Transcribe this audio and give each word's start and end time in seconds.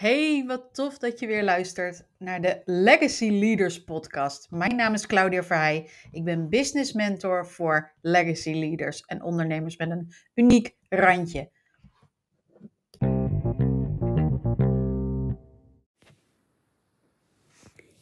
Hey, 0.00 0.44
wat 0.46 0.68
tof 0.72 0.98
dat 0.98 1.18
je 1.18 1.26
weer 1.26 1.44
luistert 1.44 2.04
naar 2.18 2.40
de 2.40 2.60
Legacy 2.64 3.30
Leaders 3.30 3.84
podcast. 3.84 4.50
Mijn 4.50 4.76
naam 4.76 4.94
is 4.94 5.06
Claudia 5.06 5.42
Verheij. 5.42 5.88
Ik 6.12 6.24
ben 6.24 6.48
business 6.48 6.92
mentor 6.92 7.46
voor 7.46 7.92
legacy 8.00 8.52
leaders 8.52 9.00
en 9.00 9.22
ondernemers 9.22 9.76
met 9.76 9.90
een 9.90 10.12
uniek 10.34 10.76
randje. 10.88 11.50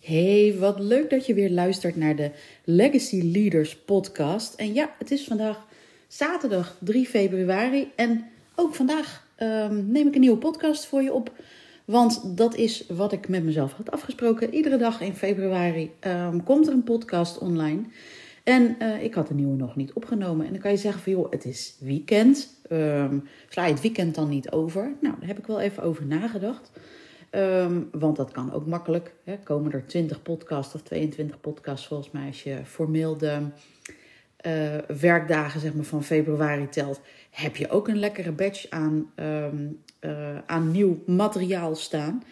Hey, 0.00 0.56
wat 0.58 0.78
leuk 0.78 1.10
dat 1.10 1.26
je 1.26 1.34
weer 1.34 1.50
luistert 1.50 1.96
naar 1.96 2.16
de 2.16 2.30
Legacy 2.64 3.20
Leaders 3.22 3.84
podcast. 3.84 4.54
En 4.54 4.74
ja, 4.74 4.94
het 4.98 5.10
is 5.10 5.24
vandaag 5.24 5.66
zaterdag 6.08 6.76
3 6.80 7.06
februari 7.06 7.92
en 7.96 8.30
ook 8.54 8.74
vandaag 8.74 9.28
um, 9.38 9.90
neem 9.90 10.06
ik 10.06 10.14
een 10.14 10.20
nieuwe 10.20 10.38
podcast 10.38 10.86
voor 10.86 11.02
je 11.02 11.12
op. 11.12 11.32
Want 11.88 12.36
dat 12.36 12.54
is 12.54 12.86
wat 12.86 13.12
ik 13.12 13.28
met 13.28 13.44
mezelf 13.44 13.72
had 13.72 13.90
afgesproken. 13.90 14.54
Iedere 14.54 14.76
dag 14.76 15.00
in 15.00 15.14
februari 15.14 15.90
um, 16.06 16.42
komt 16.42 16.66
er 16.66 16.72
een 16.72 16.82
podcast 16.82 17.38
online. 17.38 17.82
En 18.44 18.76
uh, 18.82 19.02
ik 19.02 19.14
had 19.14 19.28
de 19.28 19.34
nieuwe 19.34 19.56
nog 19.56 19.76
niet 19.76 19.92
opgenomen. 19.92 20.46
En 20.46 20.52
dan 20.52 20.60
kan 20.60 20.70
je 20.70 20.76
zeggen 20.76 21.02
van 21.02 21.12
joh, 21.12 21.30
het 21.30 21.44
is 21.44 21.76
weekend. 21.80 22.60
Um, 22.72 23.28
sla 23.48 23.64
je 23.64 23.72
het 23.72 23.80
weekend 23.80 24.14
dan 24.14 24.28
niet 24.28 24.50
over? 24.50 24.92
Nou, 25.00 25.14
daar 25.18 25.28
heb 25.28 25.38
ik 25.38 25.46
wel 25.46 25.60
even 25.60 25.82
over 25.82 26.06
nagedacht. 26.06 26.70
Um, 27.30 27.88
want 27.92 28.16
dat 28.16 28.32
kan 28.32 28.52
ook 28.52 28.66
makkelijk. 28.66 29.14
Hè. 29.24 29.38
Komen 29.38 29.72
er 29.72 29.86
20 29.86 30.22
podcasts 30.22 30.74
of 30.74 30.82
22 30.82 31.40
podcasts 31.40 31.86
volgens 31.86 32.10
mij 32.10 32.26
als 32.26 32.42
je 32.42 32.60
formeel 32.64 33.16
de 33.16 33.38
uh, 34.46 34.96
werkdagen 35.00 35.60
zeg 35.60 35.74
maar, 35.74 35.84
van 35.84 36.04
februari 36.04 36.68
telt. 36.68 37.00
Heb 37.30 37.56
je 37.56 37.70
ook 37.70 37.88
een 37.88 37.98
lekkere 37.98 38.32
batch 38.32 38.70
aan 38.70 39.12
um, 39.16 39.82
uh, 40.00 40.38
aan 40.46 40.70
nieuw 40.70 41.02
materiaal 41.06 41.74
staan. 41.74 42.22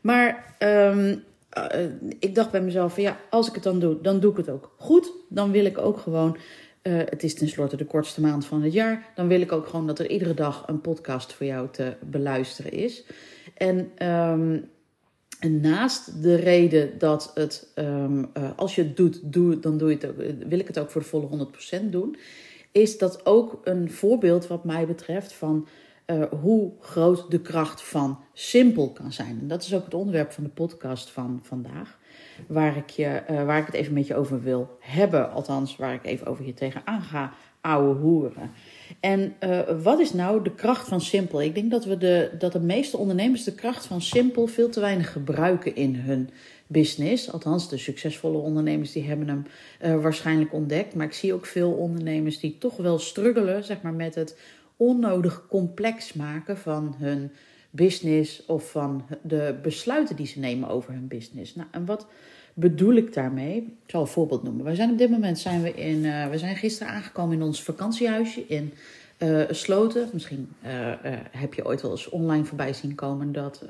Maar 0.00 0.54
um, 0.58 1.24
uh, 1.58 1.84
ik 2.18 2.34
dacht 2.34 2.50
bij 2.50 2.60
mezelf: 2.60 2.94
van 2.94 3.02
ja, 3.02 3.16
als 3.30 3.48
ik 3.48 3.54
het 3.54 3.62
dan 3.62 3.78
doe, 3.78 4.00
dan 4.00 4.20
doe 4.20 4.30
ik 4.30 4.36
het 4.36 4.50
ook 4.50 4.74
goed. 4.78 5.12
Dan 5.28 5.50
wil 5.50 5.64
ik 5.64 5.78
ook 5.78 5.98
gewoon. 5.98 6.36
Uh, 6.82 6.98
het 6.98 7.22
is 7.22 7.34
tenslotte 7.34 7.76
de 7.76 7.84
kortste 7.84 8.20
maand 8.20 8.46
van 8.46 8.62
het 8.62 8.72
jaar. 8.72 9.12
Dan 9.14 9.28
wil 9.28 9.40
ik 9.40 9.52
ook 9.52 9.66
gewoon 9.66 9.86
dat 9.86 9.98
er 9.98 10.10
iedere 10.10 10.34
dag 10.34 10.64
een 10.66 10.80
podcast 10.80 11.32
voor 11.32 11.46
jou 11.46 11.68
te 11.70 11.96
beluisteren 12.00 12.72
is. 12.72 13.04
En, 13.54 13.90
en 13.96 15.60
naast 15.60 16.22
de 16.22 16.34
reden 16.34 16.98
dat 16.98 17.30
het, 17.34 17.68
uh, 17.74 18.22
als 18.56 18.74
je 18.74 18.82
het 18.82 18.96
doet, 18.96 19.20
doe, 19.22 19.60
dan 19.60 19.78
doe 19.78 19.88
je 19.88 19.94
het 19.94 20.06
ook, 20.06 20.48
wil 20.48 20.58
ik 20.58 20.66
het 20.66 20.78
ook 20.78 20.90
voor 20.90 21.00
de 21.00 21.06
volle 21.06 21.48
100% 21.80 21.84
doen. 21.90 22.16
Is 22.72 22.98
dat 22.98 23.26
ook 23.26 23.60
een 23.64 23.90
voorbeeld, 23.90 24.46
wat 24.46 24.64
mij 24.64 24.86
betreft, 24.86 25.32
van 25.32 25.66
uh, 26.06 26.24
hoe 26.40 26.72
groot 26.80 27.30
de 27.30 27.40
kracht 27.40 27.82
van 27.82 28.18
simpel 28.32 28.92
kan 28.92 29.12
zijn. 29.12 29.38
En 29.40 29.48
dat 29.48 29.62
is 29.62 29.74
ook 29.74 29.84
het 29.84 29.94
onderwerp 29.94 30.32
van 30.32 30.44
de 30.44 30.50
podcast 30.50 31.10
van 31.10 31.40
vandaag. 31.42 31.98
Waar 32.46 32.76
ik, 32.76 32.90
je, 32.90 33.22
uh, 33.30 33.44
waar 33.44 33.58
ik 33.58 33.66
het 33.66 33.74
even 33.74 33.92
met 33.92 34.06
je 34.06 34.14
over 34.14 34.42
wil 34.42 34.76
hebben. 34.80 35.30
Althans, 35.30 35.76
waar 35.76 35.94
ik 35.94 36.04
even 36.04 36.26
over 36.26 36.46
je 36.46 36.54
tegenaan 36.54 37.02
ga 37.02 37.32
ouwe 37.60 37.94
hoeren. 37.94 38.50
En 39.00 39.34
uh, 39.40 39.60
wat 39.82 39.98
is 40.00 40.12
nou 40.12 40.42
de 40.42 40.54
kracht 40.54 40.88
van 40.88 41.00
simpel? 41.00 41.42
Ik 41.42 41.54
denk 41.54 41.70
dat, 41.70 41.84
we 41.84 41.98
de, 41.98 42.30
dat 42.38 42.52
de 42.52 42.60
meeste 42.60 42.96
ondernemers 42.96 43.44
de 43.44 43.54
kracht 43.54 43.86
van 43.86 44.00
simpel 44.00 44.46
veel 44.46 44.68
te 44.68 44.80
weinig 44.80 45.12
gebruiken 45.12 45.76
in 45.76 45.94
hun 45.94 46.30
business. 46.66 47.32
Althans, 47.32 47.68
de 47.68 47.78
succesvolle 47.78 48.38
ondernemers 48.38 48.92
die 48.92 49.04
hebben 49.04 49.28
hem 49.28 49.44
waarschijnlijk 50.00 50.52
ontdekt. 50.52 50.94
Maar 50.94 51.06
ik 51.06 51.12
zie 51.12 51.34
ook 51.34 51.46
veel 51.46 51.72
ondernemers 51.72 52.38
die 52.38 52.58
toch 52.58 52.76
wel 52.76 52.98
struggelen 52.98 53.64
zeg 53.64 53.82
maar, 53.82 53.94
met 53.94 54.14
het 54.14 54.36
onnodig 54.76 55.46
complex 55.48 56.12
maken 56.12 56.58
van 56.58 56.94
hun 56.98 57.30
business 57.70 58.46
of 58.46 58.70
van 58.70 59.06
de 59.22 59.58
besluiten 59.62 60.16
die 60.16 60.26
ze 60.26 60.38
nemen 60.38 60.68
over 60.68 60.92
hun 60.92 61.08
business. 61.08 61.54
Nou, 61.54 61.68
en 61.70 61.84
wat 61.84 62.06
bedoel 62.54 62.94
ik 62.94 63.14
daarmee? 63.14 63.56
Ik 63.56 63.90
zal 63.90 64.00
een 64.00 64.06
voorbeeld 64.06 64.42
noemen. 64.42 64.64
Wij 64.64 64.74
zijn 64.74 64.90
op 64.90 64.98
dit 64.98 65.10
moment 65.10 65.38
zijn 65.38 65.62
we 65.62 65.74
in, 65.74 65.96
uh, 65.96 66.28
we 66.28 66.38
zijn 66.38 66.56
gisteren 66.56 66.92
aangekomen 66.92 67.36
in 67.36 67.42
ons 67.42 67.62
vakantiehuisje 67.62 68.46
in 68.46 68.72
uh, 69.18 69.42
Sloten. 69.50 70.08
Misschien 70.12 70.48
uh, 70.64 70.70
heb 71.30 71.54
je 71.54 71.66
ooit 71.66 71.82
wel 71.82 71.90
eens 71.90 72.08
online 72.08 72.44
voorbij 72.44 72.72
zien 72.72 72.94
komen 72.94 73.32
dat, 73.32 73.64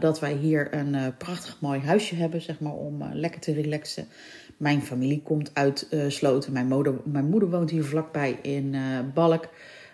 dat 0.00 0.20
wij 0.20 0.32
hier 0.32 0.74
een 0.74 1.16
prachtig 1.16 1.60
mooi 1.60 1.80
huisje 1.80 2.14
hebben, 2.14 2.42
zeg 2.42 2.60
maar, 2.60 2.72
om 2.72 3.04
lekker 3.12 3.40
te 3.40 3.52
relaxen. 3.52 4.08
Mijn 4.56 4.82
familie 4.82 5.22
komt 5.22 5.50
uit 5.54 5.88
Sloten. 6.08 6.52
Mijn 6.52 6.66
moeder, 6.66 6.94
mijn 7.04 7.28
moeder 7.28 7.50
woont 7.50 7.70
hier 7.70 7.84
vlakbij 7.84 8.38
in 8.42 8.76
Balk. 9.14 9.48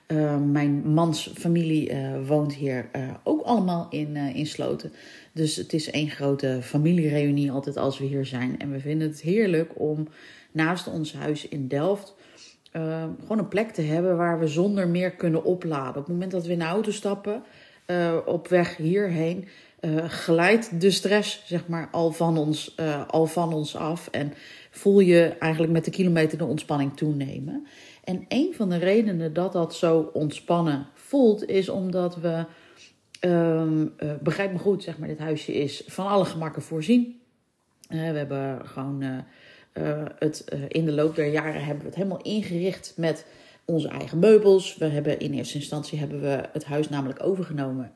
Uh, 0.08 0.38
mijn 0.40 0.92
mans 0.92 1.30
familie 1.34 1.90
uh, 1.90 2.26
woont 2.26 2.54
hier 2.54 2.88
uh, 2.96 3.02
ook 3.22 3.42
allemaal 3.42 3.86
in, 3.90 4.16
in 4.16 4.46
Sloten. 4.46 4.92
Dus 5.32 5.56
het 5.56 5.72
is 5.72 5.90
één 5.90 6.10
grote 6.10 6.58
familiereunie 6.62 7.50
altijd 7.50 7.76
als 7.76 7.98
we 7.98 8.04
hier 8.04 8.26
zijn. 8.26 8.58
En 8.58 8.70
we 8.70 8.80
vinden 8.80 9.08
het 9.08 9.20
heerlijk 9.20 9.70
om 9.74 10.08
naast 10.52 10.88
ons 10.88 11.12
huis 11.12 11.48
in 11.48 11.68
Delft 11.68 12.14
gewoon 13.20 13.38
een 13.38 13.48
plek 13.48 13.70
te 13.70 13.82
hebben 13.82 14.16
waar 14.16 14.38
we 14.38 14.46
zonder 14.46 14.88
meer 14.88 15.10
kunnen 15.10 15.44
opladen. 15.44 15.88
Op 15.88 16.06
het 16.06 16.08
moment 16.08 16.30
dat 16.30 16.46
we 16.46 16.52
in 16.52 16.58
de 16.58 16.64
auto 16.64 16.90
stappen, 16.90 17.42
op 18.26 18.48
weg 18.48 18.76
hierheen, 18.76 19.48
glijdt 20.06 20.80
de 20.80 20.90
stress 20.90 21.42
zeg 21.46 21.66
maar 21.66 21.88
al 21.90 22.12
van, 22.12 22.38
ons, 22.38 22.76
al 23.06 23.26
van 23.26 23.52
ons 23.52 23.76
af. 23.76 24.08
En 24.10 24.32
voel 24.70 25.00
je 25.00 25.36
eigenlijk 25.38 25.72
met 25.72 25.84
de 25.84 25.90
kilometer 25.90 26.38
de 26.38 26.44
ontspanning 26.44 26.96
toenemen. 26.96 27.66
En 28.04 28.24
een 28.28 28.54
van 28.54 28.68
de 28.68 28.76
redenen 28.76 29.32
dat 29.32 29.52
dat 29.52 29.74
zo 29.74 30.10
ontspannen 30.12 30.86
voelt, 30.94 31.46
is 31.46 31.68
omdat 31.68 32.16
we, 32.16 32.44
um, 33.20 33.94
begrijp 34.22 34.52
me 34.52 34.58
goed, 34.58 34.82
zeg 34.82 34.98
maar, 34.98 35.08
dit 35.08 35.18
huisje 35.18 35.54
is 35.54 35.82
van 35.86 36.06
alle 36.06 36.24
gemakken 36.24 36.62
voorzien. 36.62 37.20
Uh, 37.88 38.10
we 38.10 38.16
hebben 38.16 38.66
gewoon 38.66 39.02
uh, 39.02 40.04
het 40.18 40.44
in 40.68 40.84
de 40.84 40.92
loop 40.92 41.14
der 41.14 41.26
jaren 41.26 41.64
hebben 41.64 41.82
we 41.82 41.88
het 41.88 41.94
helemaal 41.94 42.22
ingericht 42.22 42.92
met 42.96 43.26
onze 43.64 43.88
eigen 43.88 44.18
meubels. 44.18 44.76
We 44.76 44.84
hebben 44.84 45.18
in 45.18 45.32
eerste 45.32 45.58
instantie 45.58 45.98
hebben 45.98 46.20
we 46.20 46.48
het 46.52 46.64
huis 46.64 46.88
namelijk 46.88 47.22
overgenomen, 47.22 47.92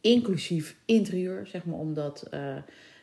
inclusief 0.00 0.76
interieur, 0.84 1.46
zeg 1.46 1.64
maar, 1.64 1.78
omdat 1.78 2.28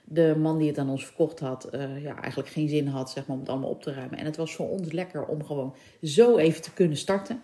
de 0.04 0.36
man 0.38 0.58
die 0.58 0.68
het 0.68 0.78
aan 0.78 0.90
ons 0.90 1.06
verkocht 1.06 1.40
had, 1.40 1.70
uh, 1.72 2.04
ja, 2.04 2.22
eigenlijk 2.22 2.50
geen 2.50 2.70
zin 2.70 2.88
had 2.88 3.12
zeg 3.12 3.26
maar, 3.26 3.36
om 3.36 3.42
het 3.42 3.52
allemaal 3.52 3.70
op 3.70 3.82
te 3.82 3.94
ruimen. 3.94 4.18
En 4.18 4.26
het 4.26 4.38
was 4.38 4.56
voor 4.56 4.70
ons 4.70 4.92
lekker 4.92 5.26
om 5.26 5.46
gewoon 5.46 5.76
zo 6.02 6.38
even 6.38 6.62
te 6.62 6.74
kunnen 6.74 6.98
starten. 6.98 7.42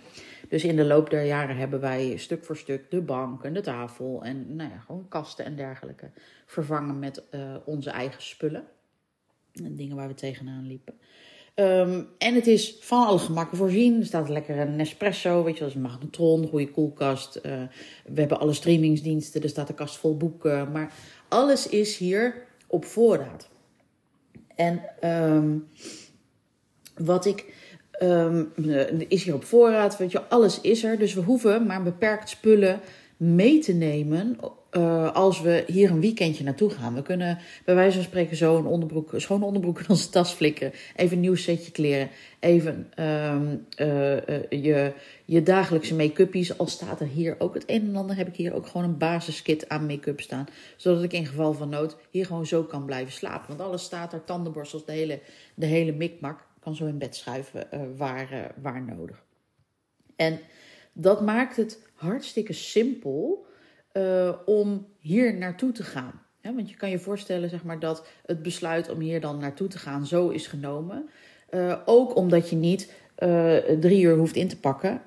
Dus 0.50 0.64
in 0.64 0.76
de 0.76 0.86
loop 0.86 1.10
der 1.10 1.26
jaren 1.26 1.58
hebben 1.58 1.80
wij 1.80 2.18
stuk 2.18 2.46
voor 2.46 2.58
stuk 2.58 2.92
de 2.92 3.02
bank 3.02 3.44
en 3.44 3.54
de 3.54 3.62
tafel 3.62 4.24
en 4.24 4.56
nou 4.56 4.70
ja, 4.70 4.78
gewoon 4.80 5.08
kasten 5.10 5.46
en 5.46 5.56
dergelijke 5.56 6.12
vervangen 6.46 7.00
met 7.00 7.24
uh, 7.32 7.56
onze 7.66 7.90
eigen 7.90 8.22
spullen. 8.22 8.64
En 9.64 9.76
dingen 9.76 9.96
waar 9.96 10.08
we 10.08 10.14
tegenaan 10.14 10.68
liepen. 10.68 10.94
Um, 11.56 12.08
en 12.18 12.36
het 12.36 12.48
is 12.48 12.78
van 12.80 13.06
alle 13.06 13.20
gemakken 13.20 13.58
voorzien. 13.58 14.00
Er 14.00 14.06
staat 14.06 14.30
lekker 14.30 14.60
een 14.60 14.76
Nespresso, 14.76 15.44
weet 15.44 15.58
je, 15.58 15.66
is 15.66 15.74
een 15.74 15.82
magnetron, 15.82 16.48
goede 16.48 16.72
koelkast. 16.72 17.36
Uh, 17.36 17.42
we 18.06 18.20
hebben 18.20 18.40
alle 18.40 18.54
streamingsdiensten, 18.54 19.42
er 19.42 19.50
staat 19.50 19.70
een 19.70 19.76
kast 19.76 19.98
vol 19.98 20.18
boeken. 20.18 20.72
Maar 20.72 20.94
alles 21.28 21.70
is 21.70 21.98
hier 21.98 22.48
op 22.70 22.86
voorraad. 22.86 23.50
En 24.56 24.82
um, 25.04 25.68
wat 26.98 27.26
ik. 27.26 27.68
Um, 28.02 28.52
is 29.08 29.24
hier 29.24 29.34
op 29.34 29.44
voorraad, 29.44 29.98
weet 29.98 30.12
je, 30.12 30.22
alles 30.22 30.62
is 30.62 30.84
er. 30.84 30.98
Dus 30.98 31.14
we 31.14 31.22
hoeven 31.22 31.66
maar 31.66 31.84
beperkt 31.84 32.30
spullen 32.30 32.80
mee 33.18 33.60
te 33.60 33.74
nemen 33.74 34.38
uh, 34.72 35.14
als 35.14 35.42
we 35.42 35.64
hier 35.68 35.92
een 35.92 36.02
weekendje 36.02 36.44
naartoe 36.44 36.70
gaan. 36.70 36.96
We 36.96 37.02
kunnen 37.02 37.38
bij 37.66 37.76
wijze 37.76 37.96
van 37.96 38.06
spreken 38.06 38.38
zo 38.38 38.58
een 38.58 38.66
onderbroek, 38.66 39.14
schone 39.16 39.46
onderbroek 39.46 39.80
in 39.80 39.90
onze 39.90 40.10
tas 40.10 40.32
flikken. 40.32 40.72
Even 40.96 41.16
een 41.16 41.22
nieuw 41.22 41.36
setje 41.36 41.72
kleren. 41.72 42.10
Even 42.40 42.92
um, 43.00 43.66
uh, 43.78 44.14
uh, 44.14 44.50
je, 44.50 44.94
je 45.26 45.44
dagelijkse 45.44 45.96
make-uppies. 45.96 46.58
Al 46.58 46.68
staat 46.68 47.00
er 47.00 47.08
hier 47.08 47.36
ook 47.40 47.54
het 47.54 47.64
een 47.68 47.88
en 47.88 47.96
ander, 47.96 48.16
heb 48.16 48.28
ik 48.28 48.36
hier 48.36 48.54
ook 48.54 48.68
gewoon 48.68 48.88
een 48.88 48.98
basiskit 48.98 49.70
aan 49.70 49.86
make-up 49.86 50.22
staan. 50.22 50.48
Zodat 50.76 51.04
ik 51.04 51.14
in 51.14 51.26
geval 51.26 51.54
van 51.54 51.70
nood 51.70 51.98
hier 52.10 52.26
gewoon 52.26 52.46
zo 52.46 52.64
kan 52.64 52.86
blijven 52.86 53.14
slapen. 53.14 53.48
Want 53.48 53.62
alles 53.62 53.84
staat 53.84 54.14
er, 54.14 54.24
tandenborstels, 54.24 54.86
de 54.86 54.92
hele, 54.92 55.20
de 55.54 55.66
hele 55.66 55.92
mikmak. 55.92 56.40
Ik 56.40 56.66
kan 56.66 56.76
zo 56.76 56.86
in 56.86 56.98
bed 56.98 57.16
schuiven 57.16 57.68
waar, 57.98 58.54
waar 58.62 58.82
nodig. 58.82 59.24
En 60.16 60.40
dat 60.94 61.22
maakt 61.22 61.56
het 61.56 61.80
hartstikke 61.94 62.54
simpel 62.54 63.48
uh, 63.94 64.32
om 64.46 64.88
hier 65.00 65.38
naartoe 65.38 65.72
te 65.72 65.84
gaan. 65.84 66.22
Ja, 66.42 66.54
want 66.54 66.70
je 66.70 66.76
kan 66.76 66.90
je 66.90 67.00
voorstellen 67.00 67.50
zeg 67.50 67.64
maar, 67.64 67.80
dat 67.80 68.08
het 68.26 68.42
besluit 68.42 68.90
om 68.90 69.00
hier 69.00 69.22
dan 69.22 69.40
naartoe 69.40 69.68
te 69.68 69.78
gaan 69.78 70.06
zo 70.06 70.30
is 70.30 70.48
genomen. 70.48 71.10
Uh, 71.52 71.78
ook 71.86 72.16
omdat 72.16 72.50
je 72.50 72.56
niet 72.56 72.94
uh, 73.20 73.56
drie 73.58 74.02
uur 74.02 74.18
hoeft 74.18 74.36
in 74.36 74.48
te 74.48 74.60
pakken, 74.60 75.02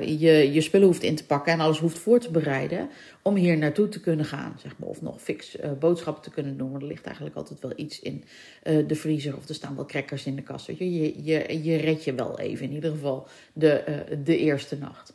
je, 0.00 0.52
je 0.52 0.60
spullen 0.60 0.86
hoeft 0.86 1.02
in 1.02 1.16
te 1.16 1.26
pakken 1.26 1.52
en 1.52 1.60
alles 1.60 1.78
hoeft 1.78 1.98
voor 1.98 2.18
te 2.20 2.30
bereiden 2.30 2.88
om 3.22 3.34
hier 3.34 3.58
naartoe 3.58 3.88
te 3.88 4.00
kunnen 4.00 4.24
gaan. 4.24 4.56
Zeg 4.58 4.78
maar, 4.78 4.88
of 4.88 5.02
nog 5.02 5.22
fix 5.22 5.56
boodschappen 5.78 6.22
te 6.22 6.30
kunnen 6.30 6.56
doen. 6.56 6.74
Er 6.74 6.84
ligt 6.84 7.04
eigenlijk 7.04 7.36
altijd 7.36 7.60
wel 7.60 7.72
iets 7.76 8.00
in 8.00 8.24
de 8.62 8.94
vriezer 8.94 9.36
of 9.36 9.48
er 9.48 9.54
staan 9.54 9.76
wel 9.76 9.86
crackers 9.86 10.26
in 10.26 10.36
de 10.36 10.42
kast. 10.42 10.66
Je, 10.66 10.94
je, 10.94 11.24
je, 11.24 11.62
je 11.62 11.76
red 11.76 12.04
je 12.04 12.14
wel 12.14 12.38
even, 12.38 12.66
in 12.66 12.72
ieder 12.72 12.90
geval 12.90 13.26
de, 13.52 14.04
de 14.24 14.38
eerste 14.38 14.76
nacht. 14.78 15.12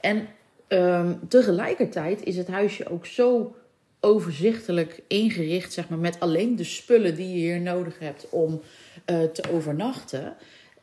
En 0.00 0.26
Um, 0.68 1.28
tegelijkertijd 1.28 2.24
is 2.24 2.36
het 2.36 2.48
huisje 2.48 2.88
ook 2.88 3.06
zo 3.06 3.56
overzichtelijk 4.00 5.02
ingericht, 5.08 5.72
zeg 5.72 5.88
maar, 5.88 5.98
met 5.98 6.20
alleen 6.20 6.56
de 6.56 6.64
spullen 6.64 7.14
die 7.14 7.28
je 7.28 7.34
hier 7.34 7.60
nodig 7.60 7.98
hebt 7.98 8.28
om 8.30 8.60
uh, 9.06 9.22
te 9.22 9.50
overnachten. 9.52 10.36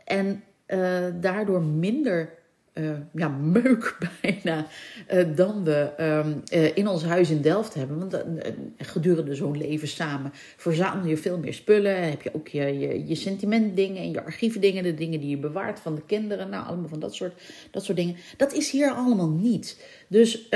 En 0.06 0.44
uh, 0.68 1.06
daardoor 1.22 1.62
minder 1.62 2.34
uh, 2.74 2.92
ja, 3.14 3.28
meuk 3.28 3.98
bijna 4.22 4.68
uh, 5.14 5.36
dan 5.36 5.64
we 5.64 5.92
um, 6.00 6.42
uh, 6.54 6.78
in 6.78 6.88
ons 6.88 7.04
huis 7.04 7.30
in 7.30 7.42
Delft 7.42 7.74
hebben. 7.74 8.00
Want 8.00 8.24
gedurende 8.78 9.36
zo'n 9.36 9.58
leven 9.58 9.88
samen 9.88 10.32
verzamel 10.58 11.08
je 11.08 11.18
veel 11.18 11.38
meer 11.38 11.54
spullen. 11.54 12.10
Heb 12.10 12.22
je 12.22 12.34
ook 12.34 12.48
je, 12.48 12.80
je, 12.80 13.08
je 13.08 13.16
sentimentdingen 13.16 14.02
en 14.02 14.12
je 14.12 14.24
archiefdingen, 14.24 14.84
de 14.84 14.94
dingen 14.94 15.20
die 15.20 15.30
je 15.30 15.38
bewaart 15.38 15.80
van 15.80 15.96
de 15.96 16.02
kinderen. 16.06 16.50
Nou, 16.50 16.66
allemaal 16.66 16.90
van 16.90 17.00
dat 17.00 17.16
soort, 17.16 17.42
dat 17.72 17.84
soort 17.84 17.98
dingen. 17.98 18.16
Dat 18.38 18.54
is 18.54 18.72
hier 18.72 18.92
allemaal 18.92 19.30
niet. 19.30 19.84
Dus, 20.08 20.50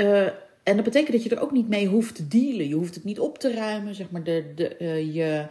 en 0.62 0.74
dat 0.74 0.84
betekent 0.84 1.12
dat 1.12 1.22
je 1.22 1.30
er 1.30 1.42
ook 1.42 1.52
niet 1.52 1.68
mee 1.68 1.86
hoeft 1.86 2.14
te 2.14 2.28
dealen. 2.28 2.68
Je 2.68 2.74
hoeft 2.74 2.94
het 2.94 3.04
niet 3.04 3.20
op 3.20 3.38
te 3.38 3.54
ruimen, 3.54 3.94
zeg 3.94 4.10
maar. 4.10 4.22
De, 4.22 4.44
de, 4.54 4.76
je, 5.12 5.46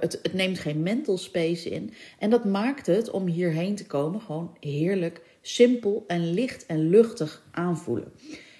het, 0.00 0.18
het 0.22 0.32
neemt 0.32 0.58
geen 0.58 0.82
mental 0.82 1.18
space 1.18 1.70
in. 1.70 1.92
En 2.18 2.30
dat 2.30 2.44
maakt 2.44 2.86
het 2.86 3.10
om 3.10 3.26
hierheen 3.26 3.74
te 3.74 3.86
komen 3.86 4.20
gewoon 4.20 4.56
heerlijk 4.60 5.20
simpel 5.40 6.04
en 6.06 6.32
licht 6.32 6.66
en 6.66 6.88
luchtig 6.88 7.42
aanvoelen. 7.50 8.12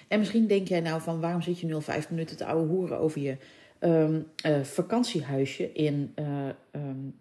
En 0.08 0.18
misschien 0.18 0.46
denk 0.46 0.68
jij 0.68 0.80
nou 0.80 1.00
van 1.00 1.20
waarom 1.20 1.42
zit 1.42 1.60
je 1.60 1.66
nu 1.66 1.74
al 1.74 1.80
vijf 1.80 2.10
minuten 2.10 2.36
te 2.36 2.44
ouwe 2.44 2.66
hoeren 2.66 2.98
over 2.98 3.20
je 3.20 3.36
um, 3.80 4.26
uh, 4.46 4.62
vakantiehuisje 4.62 5.72
in, 5.72 6.12
uh, 6.18 6.26
um, 6.72 7.14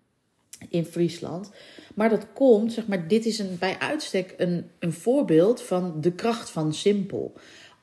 in 0.69 0.85
Friesland. 0.85 1.51
Maar 1.95 2.09
dat 2.09 2.27
komt, 2.33 2.73
zeg 2.73 2.87
maar, 2.87 3.07
dit 3.07 3.25
is 3.25 3.39
een, 3.39 3.57
bij 3.59 3.75
uitstek 3.79 4.33
een, 4.37 4.69
een 4.79 4.93
voorbeeld 4.93 5.61
van 5.61 6.01
de 6.01 6.11
kracht 6.11 6.49
van 6.49 6.73
simpel. 6.73 7.33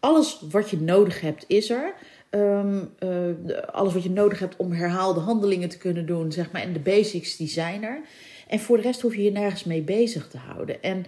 Alles 0.01 0.41
wat 0.51 0.71
je 0.71 0.81
nodig 0.81 1.21
hebt 1.21 1.45
is 1.47 1.71
er. 1.71 1.95
Um, 2.31 2.91
uh, 2.99 3.59
alles 3.73 3.93
wat 3.93 4.03
je 4.03 4.11
nodig 4.11 4.39
hebt 4.39 4.57
om 4.57 4.73
herhaalde 4.73 5.21
handelingen 5.21 5.69
te 5.69 5.79
kunnen 5.79 6.07
doen, 6.07 6.33
zeg 6.33 6.53
maar, 6.53 6.63
en 6.63 6.73
de 6.73 6.79
basics 6.79 7.37
die 7.37 7.49
zijn 7.49 7.83
er. 7.83 8.01
En 8.49 8.61
voor 8.61 8.77
de 8.77 8.83
rest 8.83 9.01
hoef 9.01 9.15
je 9.15 9.23
je 9.23 9.31
nergens 9.31 9.65
mee 9.65 9.83
bezig 9.83 10.29
te 10.29 10.39
houden. 10.39 10.83
En 10.83 11.05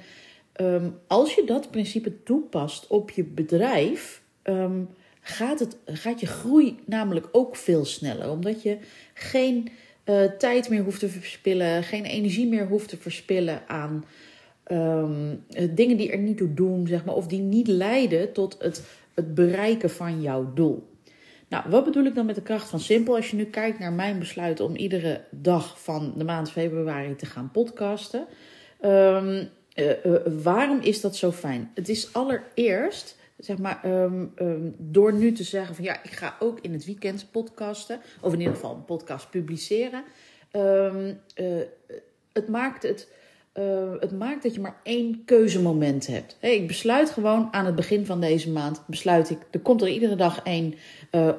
Um, 0.60 0.98
als 1.06 1.34
je 1.34 1.44
dat 1.44 1.70
principe 1.70 2.22
toepast 2.22 2.86
op 2.86 3.10
je 3.10 3.24
bedrijf, 3.24 4.22
um, 4.42 4.88
gaat, 5.20 5.58
het, 5.58 5.76
gaat 5.84 6.20
je 6.20 6.26
groei 6.26 6.78
namelijk 6.86 7.28
ook 7.32 7.56
veel 7.56 7.84
sneller. 7.84 8.30
Omdat 8.30 8.62
je 8.62 8.78
geen 9.14 9.68
uh, 10.04 10.22
tijd 10.22 10.68
meer 10.68 10.82
hoeft 10.82 11.00
te 11.00 11.08
verspillen, 11.08 11.82
geen 11.82 12.04
energie 12.04 12.46
meer 12.46 12.66
hoeft 12.66 12.88
te 12.88 12.96
verspillen 12.96 13.62
aan 13.68 14.04
um, 14.72 15.44
dingen 15.70 15.96
die 15.96 16.10
er 16.10 16.18
niet 16.18 16.36
toe 16.36 16.54
doen, 16.54 16.86
zeg 16.86 17.04
maar, 17.04 17.14
of 17.14 17.26
die 17.26 17.40
niet 17.40 17.68
leiden 17.68 18.32
tot 18.32 18.56
het, 18.58 18.82
het 19.14 19.34
bereiken 19.34 19.90
van 19.90 20.20
jouw 20.20 20.52
doel. 20.54 20.88
Nou, 21.48 21.64
wat 21.70 21.84
bedoel 21.84 22.04
ik 22.04 22.14
dan 22.14 22.26
met 22.26 22.34
de 22.34 22.42
kracht 22.42 22.68
van 22.68 22.80
simpel? 22.80 23.16
Als 23.16 23.30
je 23.30 23.36
nu 23.36 23.44
kijkt 23.44 23.78
naar 23.78 23.92
mijn 23.92 24.18
besluit 24.18 24.60
om 24.60 24.76
iedere 24.76 25.24
dag 25.30 25.82
van 25.82 26.12
de 26.16 26.24
maand 26.24 26.50
februari 26.50 27.16
te 27.16 27.26
gaan 27.26 27.50
podcasten. 27.50 28.26
Uh, 29.76 30.04
uh, 30.04 30.16
waarom 30.42 30.80
is 30.80 31.00
dat 31.00 31.16
zo 31.16 31.32
fijn? 31.32 31.70
Het 31.74 31.88
is 31.88 32.12
allereerst, 32.12 33.16
zeg 33.38 33.58
maar, 33.58 33.80
um, 33.84 34.32
um, 34.36 34.74
door 34.78 35.12
nu 35.12 35.32
te 35.32 35.44
zeggen 35.44 35.74
van 35.74 35.84
ja, 35.84 36.02
ik 36.02 36.10
ga 36.10 36.36
ook 36.38 36.60
in 36.60 36.72
het 36.72 36.84
weekend 36.84 37.30
podcasten, 37.30 38.00
of 38.20 38.32
in 38.32 38.38
ieder 38.38 38.54
geval 38.54 38.74
een 38.74 38.84
podcast 38.84 39.30
publiceren. 39.30 40.04
Um, 40.52 41.20
uh, 41.36 41.62
het 42.32 42.48
maakt 42.48 42.82
het. 42.82 43.08
Het 44.00 44.18
maakt 44.18 44.42
dat 44.42 44.54
je 44.54 44.60
maar 44.60 44.80
één 44.82 45.24
keuzemoment 45.24 46.06
hebt. 46.06 46.36
Hey, 46.40 46.56
ik 46.56 46.66
besluit 46.66 47.10
gewoon 47.10 47.48
aan 47.50 47.66
het 47.66 47.74
begin 47.74 48.06
van 48.06 48.20
deze 48.20 48.50
maand, 48.50 48.82
besluit 48.86 49.30
ik, 49.30 49.38
er 49.50 49.60
komt 49.60 49.82
er 49.82 49.88
iedere 49.88 50.16
dag 50.16 50.40
één 50.42 50.74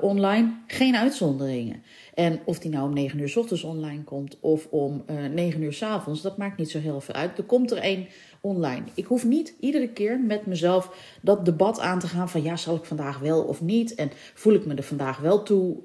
online, 0.01 0.53
geen 0.67 0.95
uitzonderingen. 0.95 1.83
En 2.17 2.39
of 2.45 2.59
die 2.59 2.71
nou 2.71 2.87
om 2.87 2.93
9 2.93 3.19
uur 3.19 3.29
s 3.29 3.35
ochtends 3.35 3.63
online 3.63 4.03
komt 4.03 4.37
of 4.39 4.67
om 4.69 5.03
uh, 5.09 5.25
9 5.33 5.61
uur 5.61 5.73
s 5.73 5.83
avonds, 5.83 6.21
dat 6.21 6.37
maakt 6.37 6.57
niet 6.57 6.69
zo 6.69 6.79
heel 6.79 7.01
veel 7.01 7.13
uit. 7.13 7.37
Er 7.37 7.43
komt 7.43 7.71
er 7.71 7.77
één 7.77 8.07
online. 8.41 8.83
Ik 8.93 9.05
hoef 9.05 9.25
niet 9.25 9.53
iedere 9.59 9.89
keer 9.89 10.19
met 10.19 10.45
mezelf 10.45 11.15
dat 11.21 11.45
debat 11.45 11.79
aan 11.79 11.99
te 11.99 12.07
gaan 12.07 12.29
van 12.29 12.43
ja, 12.43 12.55
zal 12.55 12.75
ik 12.75 12.85
vandaag 12.85 13.19
wel 13.19 13.43
of 13.43 13.61
niet? 13.61 13.95
En 13.95 14.11
voel 14.33 14.53
ik 14.53 14.65
me 14.65 14.75
er 14.75 14.83
vandaag 14.83 15.19
wel 15.19 15.43
toe? 15.43 15.77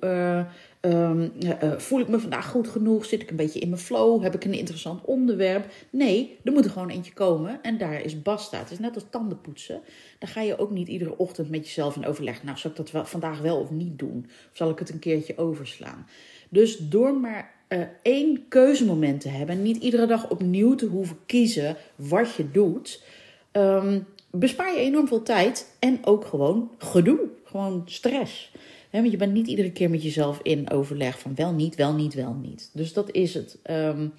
Um, 0.84 1.32
uh, 1.44 1.78
voel 1.78 2.00
ik 2.00 2.08
me 2.08 2.18
vandaag 2.18 2.50
goed 2.50 2.68
genoeg? 2.68 3.04
Zit 3.04 3.22
ik 3.22 3.30
een 3.30 3.36
beetje 3.36 3.60
in 3.60 3.68
mijn 3.68 3.80
flow? 3.80 4.22
Heb 4.22 4.34
ik 4.34 4.44
een 4.44 4.54
interessant 4.54 5.04
onderwerp? 5.04 5.72
Nee, 5.90 6.38
er 6.44 6.52
moet 6.52 6.64
er 6.64 6.70
gewoon 6.70 6.90
eentje 6.90 7.12
komen 7.12 7.58
en 7.62 7.78
daar 7.78 8.00
is 8.00 8.22
basta. 8.22 8.58
Het 8.58 8.70
is 8.70 8.78
net 8.78 8.94
als 8.94 9.04
tandenpoetsen. 9.10 9.80
Dan 10.18 10.28
ga 10.28 10.40
je 10.40 10.58
ook 10.58 10.70
niet 10.70 10.88
iedere 10.88 11.18
ochtend 11.18 11.50
met 11.50 11.64
jezelf 11.64 11.96
in 11.96 12.06
overleg. 12.06 12.42
Nou, 12.42 12.58
zal 12.58 12.70
ik 12.70 12.76
dat 12.76 13.08
vandaag 13.08 13.40
wel 13.40 13.58
of 13.58 13.70
niet 13.70 13.98
doen? 13.98 14.24
Of 14.26 14.56
zal 14.56 14.70
ik 14.70 14.78
het 14.78 14.90
een 14.90 14.98
keertje 14.98 15.38
overslaan? 15.38 16.06
Dus 16.48 16.76
door 16.76 17.14
maar 17.14 17.54
uh, 17.68 17.80
één 18.02 18.48
keuzemoment 18.48 19.20
te 19.20 19.28
hebben, 19.28 19.62
niet 19.62 19.82
iedere 19.82 20.06
dag 20.06 20.30
opnieuw 20.30 20.74
te 20.74 20.86
hoeven 20.86 21.16
kiezen 21.26 21.76
wat 21.96 22.34
je 22.34 22.50
doet, 22.50 23.02
um, 23.52 24.06
bespaar 24.30 24.74
je 24.74 24.80
enorm 24.80 25.08
veel 25.08 25.22
tijd 25.22 25.76
en 25.78 25.98
ook 26.04 26.24
gewoon 26.24 26.70
gedoe, 26.78 27.20
gewoon 27.44 27.82
stress. 27.84 28.52
Want 29.00 29.10
je 29.10 29.16
bent 29.16 29.32
niet 29.32 29.46
iedere 29.46 29.72
keer 29.72 29.90
met 29.90 30.02
jezelf 30.02 30.40
in 30.42 30.70
overleg 30.70 31.18
van 31.18 31.34
wel 31.34 31.52
niet, 31.52 31.74
wel 31.74 31.94
niet, 31.94 32.14
wel 32.14 32.34
niet. 32.34 32.70
Dus 32.72 32.92
dat 32.92 33.10
is 33.10 33.34
het. 33.34 33.58
Um, 33.70 34.12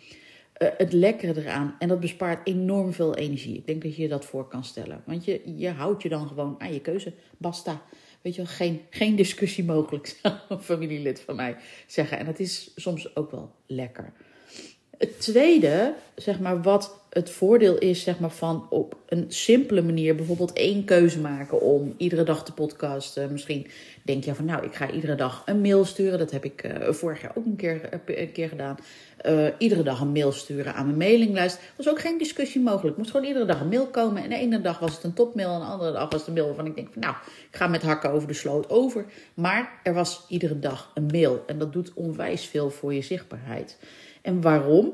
uh, 0.58 0.70
het 0.78 0.94
lekkere 0.94 1.42
eraan. 1.42 1.76
En 1.80 1.88
dat 1.88 2.00
bespaart 2.00 2.48
enorm 2.48 2.94
veel 2.94 3.16
energie. 3.16 3.58
Ik 3.58 3.66
denk 3.66 3.82
dat 3.84 3.96
je 3.96 4.02
je 4.02 4.08
dat 4.08 4.26
voor 4.26 4.48
kan 4.48 4.64
stellen. 4.64 5.04
Want 5.06 5.26
je, 5.26 5.42
je 5.56 5.70
houdt 5.70 6.04
je 6.04 6.10
dan 6.10 6.28
gewoon 6.28 6.56
aan 6.58 6.74
je 6.74 6.82
keuze. 6.82 7.14
Basta. 7.38 7.82
Weet 8.22 8.36
je 8.36 8.42
wel, 8.42 8.52
geen, 8.52 8.82
geen 8.90 9.16
discussie 9.16 9.64
mogelijk, 9.64 10.08
zou 10.22 10.36
een 10.50 10.62
familielid 10.62 11.22
van 11.22 11.36
mij 11.36 11.56
zeggen. 11.88 12.18
En 12.18 12.26
dat 12.26 12.40
is 12.40 12.72
soms 12.76 13.16
ook 13.16 13.32
wel 13.32 13.52
lekker. 13.68 14.14
Het 14.98 15.20
tweede, 15.20 15.94
zeg 16.16 16.40
maar, 16.40 16.62
wat 16.62 17.02
het 17.10 17.30
voordeel 17.30 17.78
is, 17.78 18.04
zeg 18.04 18.20
maar, 18.20 18.30
van 18.30 18.66
op 18.70 18.96
een 19.06 19.26
simpele 19.28 19.82
manier 19.82 20.16
bijvoorbeeld 20.16 20.54
één 20.54 20.84
keuze 20.86 21.20
maken 21.20 21.62
om 21.62 21.94
iedere 21.98 22.24
dag 22.24 22.46
te 22.46 22.54
podcasten. 22.54 23.32
Misschien 23.32 23.68
denk 24.02 24.24
je 24.24 24.36
van, 24.36 24.46
nou, 24.46 24.66
ik 24.66 24.76
ga 24.76 24.92
iedere 24.92 25.16
dag 25.16 25.44
een 25.46 25.62
mail 25.62 25.86
sturen. 25.86 26.20
Dat 26.20 26.32
heb 26.32 26.46
ik 26.46 26.64
uh, 26.64 26.92
vorig 26.92 27.22
jaar 27.22 27.32
ook 27.36 27.46
een 27.46 27.56
keer, 27.56 28.02
een 28.06 28.32
keer 28.32 28.50
gedaan. 28.50 28.78
Uh, 29.26 29.48
iedere 29.58 29.84
dag 29.84 30.02
een 30.02 30.12
mail 30.12 30.32
sturen 30.32 30.74
aan 30.74 30.86
mijn 30.86 30.98
mailinglijst. 30.98 31.60
Was 31.76 31.90
ook 31.90 32.00
geen 32.00 32.18
discussie 32.18 32.62
mogelijk. 32.62 32.98
Moest 32.98 33.12
gewoon 33.12 33.28
iedere 33.28 33.46
dag 33.46 33.62
een 33.62 33.68
mail 33.68 33.88
komen. 33.88 34.24
En 34.24 34.30
de 34.30 34.36
ene 34.36 34.62
dag 34.62 34.80
was 34.80 34.96
het 34.96 35.04
een 35.04 35.14
topmail 35.14 35.54
en 35.54 35.60
de 35.60 35.66
andere 35.66 35.92
dag 35.92 36.10
was 36.10 36.20
het 36.20 36.28
een 36.28 36.34
mail 36.34 36.46
waarvan 36.46 36.66
ik 36.66 36.76
denk 36.76 36.90
van, 36.94 37.02
nou, 37.02 37.16
ik 37.52 37.58
ga 37.58 37.68
met 37.68 37.82
hakken 37.82 38.12
over 38.12 38.28
de 38.28 38.34
sloot 38.34 38.70
over. 38.70 39.06
Maar 39.34 39.80
er 39.84 39.94
was 39.94 40.26
iedere 40.28 40.60
dag 40.60 40.92
een 40.94 41.06
mail. 41.06 41.44
En 41.48 41.58
dat 41.58 41.74
doet 41.74 41.94
onwijs 41.94 42.46
veel 42.46 42.70
voor 42.70 42.94
je 42.94 43.02
zichtbaarheid. 43.02 43.78
En 44.24 44.42
waarom? 44.42 44.94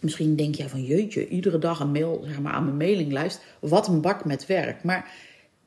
Misschien 0.00 0.36
denk 0.36 0.54
jij 0.54 0.68
van 0.68 0.84
jeetje, 0.84 1.28
iedere 1.28 1.58
dag 1.58 1.80
een 1.80 1.90
mail 1.90 2.22
zeg 2.26 2.40
maar, 2.40 2.52
aan 2.52 2.64
mijn 2.64 2.76
mailinglijst. 2.76 3.40
Wat 3.60 3.88
een 3.88 4.00
bak 4.00 4.24
met 4.24 4.46
werk. 4.46 4.82
Maar 4.84 5.12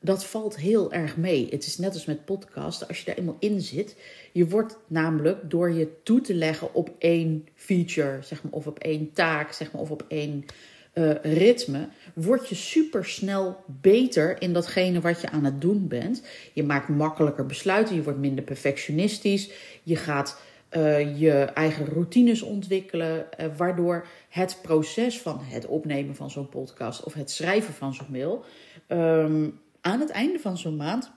dat 0.00 0.24
valt 0.24 0.56
heel 0.56 0.92
erg 0.92 1.16
mee. 1.16 1.46
Het 1.50 1.66
is 1.66 1.78
net 1.78 1.94
als 1.94 2.04
met 2.04 2.24
podcasten. 2.24 2.88
Als 2.88 2.98
je 2.98 3.04
daar 3.04 3.16
eenmaal 3.16 3.36
in 3.38 3.60
zit, 3.60 3.96
je 4.32 4.48
wordt 4.48 4.78
namelijk 4.86 5.50
door 5.50 5.72
je 5.72 5.88
toe 6.02 6.20
te 6.20 6.34
leggen 6.34 6.74
op 6.74 6.90
één 6.98 7.48
feature, 7.54 8.18
zeg 8.22 8.42
maar, 8.42 8.52
of 8.52 8.66
op 8.66 8.78
één 8.78 9.12
taak, 9.12 9.52
zeg 9.52 9.72
maar, 9.72 9.82
of 9.82 9.90
op 9.90 10.04
één 10.08 10.44
uh, 10.94 11.10
ritme, 11.22 11.88
word 12.14 12.48
je 12.48 12.54
super 12.54 13.04
snel 13.04 13.64
beter 13.66 14.42
in 14.42 14.52
datgene 14.52 15.00
wat 15.00 15.20
je 15.20 15.30
aan 15.30 15.44
het 15.44 15.60
doen 15.60 15.88
bent. 15.88 16.22
Je 16.52 16.62
maakt 16.62 16.88
makkelijker 16.88 17.46
besluiten, 17.46 17.94
je 17.94 18.02
wordt 18.02 18.18
minder 18.18 18.44
perfectionistisch, 18.44 19.50
je 19.82 19.96
gaat 19.96 20.40
uh, 20.76 21.20
je 21.20 21.32
eigen 21.32 21.86
routines 21.86 22.42
ontwikkelen, 22.42 23.26
uh, 23.40 23.46
waardoor 23.56 24.06
het 24.28 24.58
proces 24.62 25.20
van 25.20 25.38
het 25.42 25.66
opnemen 25.66 26.16
van 26.16 26.30
zo'n 26.30 26.48
podcast 26.48 27.02
of 27.02 27.14
het 27.14 27.30
schrijven 27.30 27.74
van 27.74 27.94
zo'n 27.94 28.06
mail 28.10 28.44
um, 28.88 29.60
aan 29.80 30.00
het 30.00 30.10
einde 30.10 30.38
van 30.38 30.58
zo'n 30.58 30.76
maand 30.76 31.12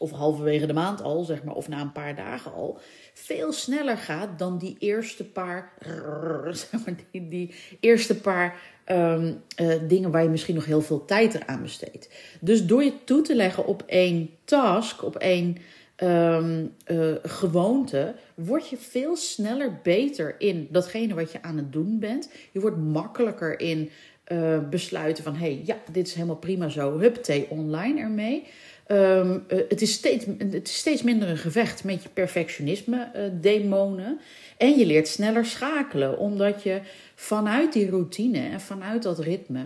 of 0.00 0.10
halverwege 0.10 0.66
de 0.66 0.72
maand 0.72 1.02
al, 1.02 1.24
zeg 1.24 1.42
maar, 1.44 1.54
of 1.54 1.68
na 1.68 1.80
een 1.80 1.92
paar 1.92 2.14
dagen 2.14 2.52
al, 2.52 2.78
veel 3.14 3.52
sneller 3.52 3.96
gaat 3.96 4.38
dan 4.38 4.58
die 4.58 4.76
eerste 4.78 5.24
paar, 5.24 5.72
zeg 6.70 6.84
maar, 6.84 6.94
die, 7.10 7.28
die 7.28 7.54
eerste 7.80 8.20
paar 8.20 8.60
um, 8.86 9.42
uh, 9.56 9.74
dingen 9.88 10.10
waar 10.10 10.22
je 10.22 10.28
misschien 10.28 10.54
nog 10.54 10.64
heel 10.64 10.82
veel 10.82 11.04
tijd 11.04 11.34
eraan 11.34 11.62
besteedt. 11.62 12.10
Dus 12.40 12.66
door 12.66 12.84
je 12.84 13.04
toe 13.04 13.22
te 13.22 13.34
leggen 13.34 13.66
op 13.66 13.82
één 13.86 14.30
task, 14.44 15.04
op 15.04 15.16
één 15.16 15.56
um, 16.02 16.74
uh, 16.86 17.14
gewoonte, 17.22 18.14
word 18.34 18.68
je 18.68 18.76
veel 18.76 19.16
sneller 19.16 19.78
beter 19.82 20.34
in 20.38 20.68
datgene 20.70 21.14
wat 21.14 21.32
je 21.32 21.42
aan 21.42 21.56
het 21.56 21.72
doen 21.72 21.98
bent. 21.98 22.30
Je 22.52 22.60
wordt 22.60 22.76
makkelijker 22.76 23.60
in 23.60 23.90
uh, 24.32 24.68
besluiten 24.68 25.24
van, 25.24 25.34
hé, 25.34 25.38
hey, 25.38 25.62
ja, 25.64 25.76
dit 25.92 26.06
is 26.06 26.14
helemaal 26.14 26.36
prima 26.36 26.68
zo, 26.68 26.98
hup, 26.98 27.14
thee 27.14 27.46
online 27.48 28.00
ermee. 28.00 28.46
Um, 28.88 29.44
uh, 29.48 29.58
het, 29.68 29.82
is 29.82 29.92
steeds, 29.92 30.24
het 30.38 30.68
is 30.68 30.76
steeds 30.76 31.02
minder 31.02 31.28
een 31.28 31.36
gevecht 31.36 31.84
met 31.84 32.02
je 32.02 32.08
perfectionisme 32.08 33.10
uh, 33.16 33.22
demonen. 33.40 34.20
En 34.56 34.78
je 34.78 34.86
leert 34.86 35.08
sneller 35.08 35.44
schakelen, 35.44 36.18
omdat 36.18 36.62
je 36.62 36.80
vanuit 37.14 37.72
die 37.72 37.90
routine 37.90 38.48
en 38.48 38.60
vanuit 38.60 39.02
dat 39.02 39.18
ritme 39.18 39.64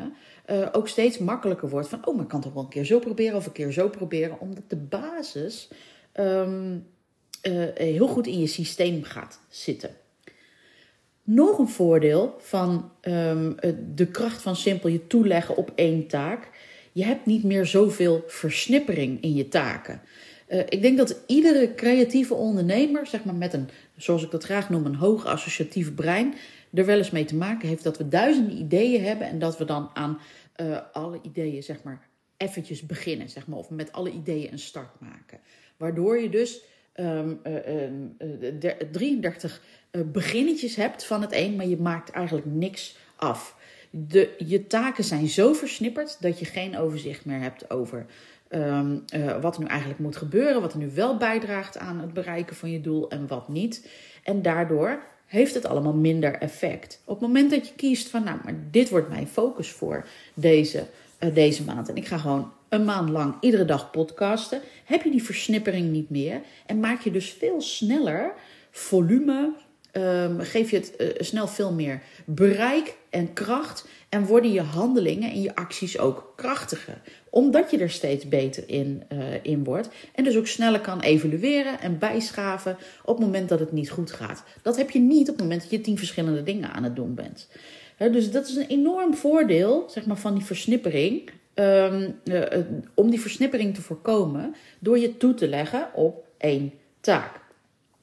ook 0.73 0.89
steeds 0.89 1.19
makkelijker 1.19 1.69
wordt 1.69 1.89
van, 1.89 2.07
oh, 2.07 2.15
maar 2.15 2.23
ik 2.23 2.29
kan 2.31 2.41
toch 2.41 2.53
wel 2.53 2.63
een 2.63 2.69
keer 2.69 2.85
zo 2.85 2.99
proberen 2.99 3.37
of 3.37 3.47
een 3.47 3.53
keer 3.53 3.73
zo 3.73 3.89
proberen, 3.89 4.41
omdat 4.41 4.63
de 4.69 4.77
basis 4.77 5.69
um, 6.21 6.87
heel 7.75 8.07
goed 8.07 8.27
in 8.27 8.41
je 8.41 8.47
systeem 8.47 9.03
gaat 9.03 9.41
zitten. 9.49 9.91
Nog 11.23 11.59
een 11.59 11.69
voordeel 11.69 12.35
van 12.39 12.91
ehm, 13.01 13.53
de 13.95 14.07
kracht 14.07 14.43
van 14.43 14.57
simpel 14.57 14.89
je 14.89 15.07
toeleggen 15.07 15.57
op 15.57 15.73
één 15.75 16.07
taak. 16.07 16.51
Je 16.93 17.05
hebt 17.05 17.27
niet 17.27 17.45
meer 17.45 17.67
zoveel 17.67 18.25
versnippering 18.27 19.23
in 19.23 19.35
je 19.35 19.49
taken. 19.49 20.01
Uh, 20.49 20.59
ik 20.69 20.83
denk 20.83 20.97
dat 20.97 21.21
iedere 21.27 21.75
creatieve 21.75 22.35
ondernemer, 22.35 23.07
zeg 23.07 23.25
maar 23.25 23.35
met 23.35 23.53
een, 23.53 23.69
zoals 23.97 24.23
ik 24.23 24.31
dat 24.31 24.45
graag 24.45 24.71
noem, 24.71 24.87
een 24.87 24.95
hoog 24.95 25.27
associatief 25.27 25.95
brein, 25.95 26.35
er 26.73 26.87
wel 26.87 26.99
eens 26.99 27.11
mee 27.11 27.25
te 27.25 27.37
maken 27.37 27.69
heeft 27.69 27.83
dat 27.83 27.99
we 27.99 28.09
duizenden 28.09 28.59
ideeën 28.59 29.05
hebben 29.05 29.27
en 29.27 29.39
dat 29.39 29.59
we 29.59 29.65
dan 29.65 29.91
aan 29.95 30.19
uh, 30.57 30.79
alle 30.93 31.19
ideeën, 31.23 31.63
zeg 31.63 31.83
maar, 31.83 32.09
eventjes 32.37 32.87
beginnen, 32.87 33.29
zeg 33.29 33.47
maar, 33.47 33.59
of 33.59 33.71
met 33.71 33.93
alle 33.93 34.11
ideeën 34.11 34.53
een 34.53 34.59
start 34.59 35.01
maken. 35.01 35.41
Waardoor 35.85 36.21
je 36.21 36.29
dus 36.29 36.61
um, 36.97 37.41
uh, 37.47 38.71
33 38.91 39.63
beginnetjes 40.13 40.77
hebt 40.77 41.05
van 41.05 41.21
het 41.21 41.33
een, 41.33 41.57
maar 41.57 41.67
je 41.67 41.77
maakt 41.77 42.11
eigenlijk 42.11 42.47
niks 42.47 42.97
af. 43.17 43.57
De, 43.91 44.35
je 44.39 44.67
taken 44.67 45.05
zijn 45.05 45.29
zo 45.29 45.53
versnipperd 45.53 46.17
dat 46.21 46.39
je 46.39 46.45
geen 46.45 46.79
overzicht 46.79 47.25
meer 47.25 47.41
hebt 47.41 47.71
over 47.71 48.07
uh, 48.49 49.41
wat 49.41 49.55
er 49.55 49.63
nu 49.63 49.67
eigenlijk 49.67 50.01
moet 50.01 50.17
gebeuren, 50.17 50.61
wat 50.61 50.73
er 50.73 50.79
nu 50.79 50.91
wel 50.95 51.17
bijdraagt 51.17 51.79
aan 51.79 52.01
het 52.01 52.13
bereiken 52.13 52.57
van 52.57 52.71
je 52.71 52.81
doel 52.81 53.11
en 53.11 53.27
wat 53.27 53.49
niet. 53.49 53.89
En 54.23 54.43
daardoor 54.43 55.03
heeft 55.27 55.55
het 55.55 55.67
allemaal 55.67 55.95
minder 55.95 56.35
effect. 56.35 57.01
Op 57.05 57.21
het 57.21 57.27
moment 57.27 57.51
dat 57.51 57.69
je 57.69 57.75
kiest 57.75 58.09
van, 58.09 58.25
nou, 58.25 58.39
maar 58.45 58.55
dit 58.71 58.91
wordt 58.91 59.09
mijn 59.09 59.27
focus 59.27 59.71
voor 59.71 60.07
deze, 60.35 60.87
deze 61.33 61.65
maand 61.65 61.89
en 61.89 61.97
ik 61.97 62.07
ga 62.07 62.19
gewoon 62.19 62.53
een 62.75 62.85
maand 62.85 63.11
lang 63.11 63.35
iedere 63.41 63.65
dag 63.65 63.91
podcasten, 63.91 64.61
heb 64.85 65.03
je 65.03 65.11
die 65.11 65.23
versnippering 65.23 65.91
niet 65.91 66.11
meer 66.11 66.41
en 66.67 66.81
maak 66.81 67.01
je 67.01 67.11
dus 67.11 67.31
veel 67.39 67.61
sneller 67.61 68.33
volume, 68.71 69.53
um, 69.93 70.41
geef 70.41 70.71
je 70.71 70.77
het 70.77 70.95
uh, 70.99 71.09
snel 71.19 71.49
veel 71.49 71.73
meer 71.73 72.03
bereik 72.25 72.97
en 73.11 73.33
kracht 73.33 73.87
en 74.09 74.27
worden 74.27 74.53
je 74.53 74.61
handelingen 74.61 75.31
en 75.31 75.41
je 75.41 75.55
acties 75.55 75.99
ook 75.99 76.33
krachtiger. 76.37 77.01
Omdat 77.31 77.71
je 77.71 77.79
er 77.79 77.91
steeds 77.91 78.29
beter 78.29 78.65
in, 78.67 79.03
uh, 79.13 79.19
in 79.43 79.65
wordt. 79.65 79.89
En 80.15 80.25
dus 80.25 80.37
ook 80.37 80.47
sneller 80.47 80.81
kan 80.81 81.01
evalueren 81.01 81.81
en 81.81 81.99
bijschaven 81.99 82.77
op 83.05 83.17
het 83.17 83.27
moment 83.27 83.49
dat 83.49 83.61
het 83.61 83.73
niet 83.73 83.91
goed 83.91 84.13
gaat. 84.13 84.43
Dat 84.63 84.77
heb 84.77 84.91
je 84.91 84.99
niet 84.99 85.29
op 85.29 85.35
het 85.35 85.43
moment 85.43 85.63
dat 85.63 85.71
je 85.71 85.81
tien 85.81 85.99
verschillende 85.99 86.43
dingen 86.43 86.73
aan 86.73 86.85
het 86.85 86.97
doen 86.97 87.15
bent. 87.15 87.49
Dus 87.97 88.31
dat 88.31 88.49
is 88.49 88.57
een 88.57 88.67
enorm 88.67 89.15
voordeel 89.15 89.85
zeg 89.89 90.07
maar, 90.07 90.17
van 90.17 90.35
die 90.35 90.45
versnippering. 90.45 91.31
Um, 91.55 92.21
uh, 92.25 92.43
om 92.95 93.11
die 93.11 93.21
versnippering 93.21 93.75
te 93.75 93.83
voorkomen 93.83 94.55
door 94.79 94.99
je 94.99 95.17
toe 95.17 95.35
te 95.35 95.49
leggen 95.49 95.95
op 95.95 96.27
één 96.39 96.73
taak. 97.01 97.41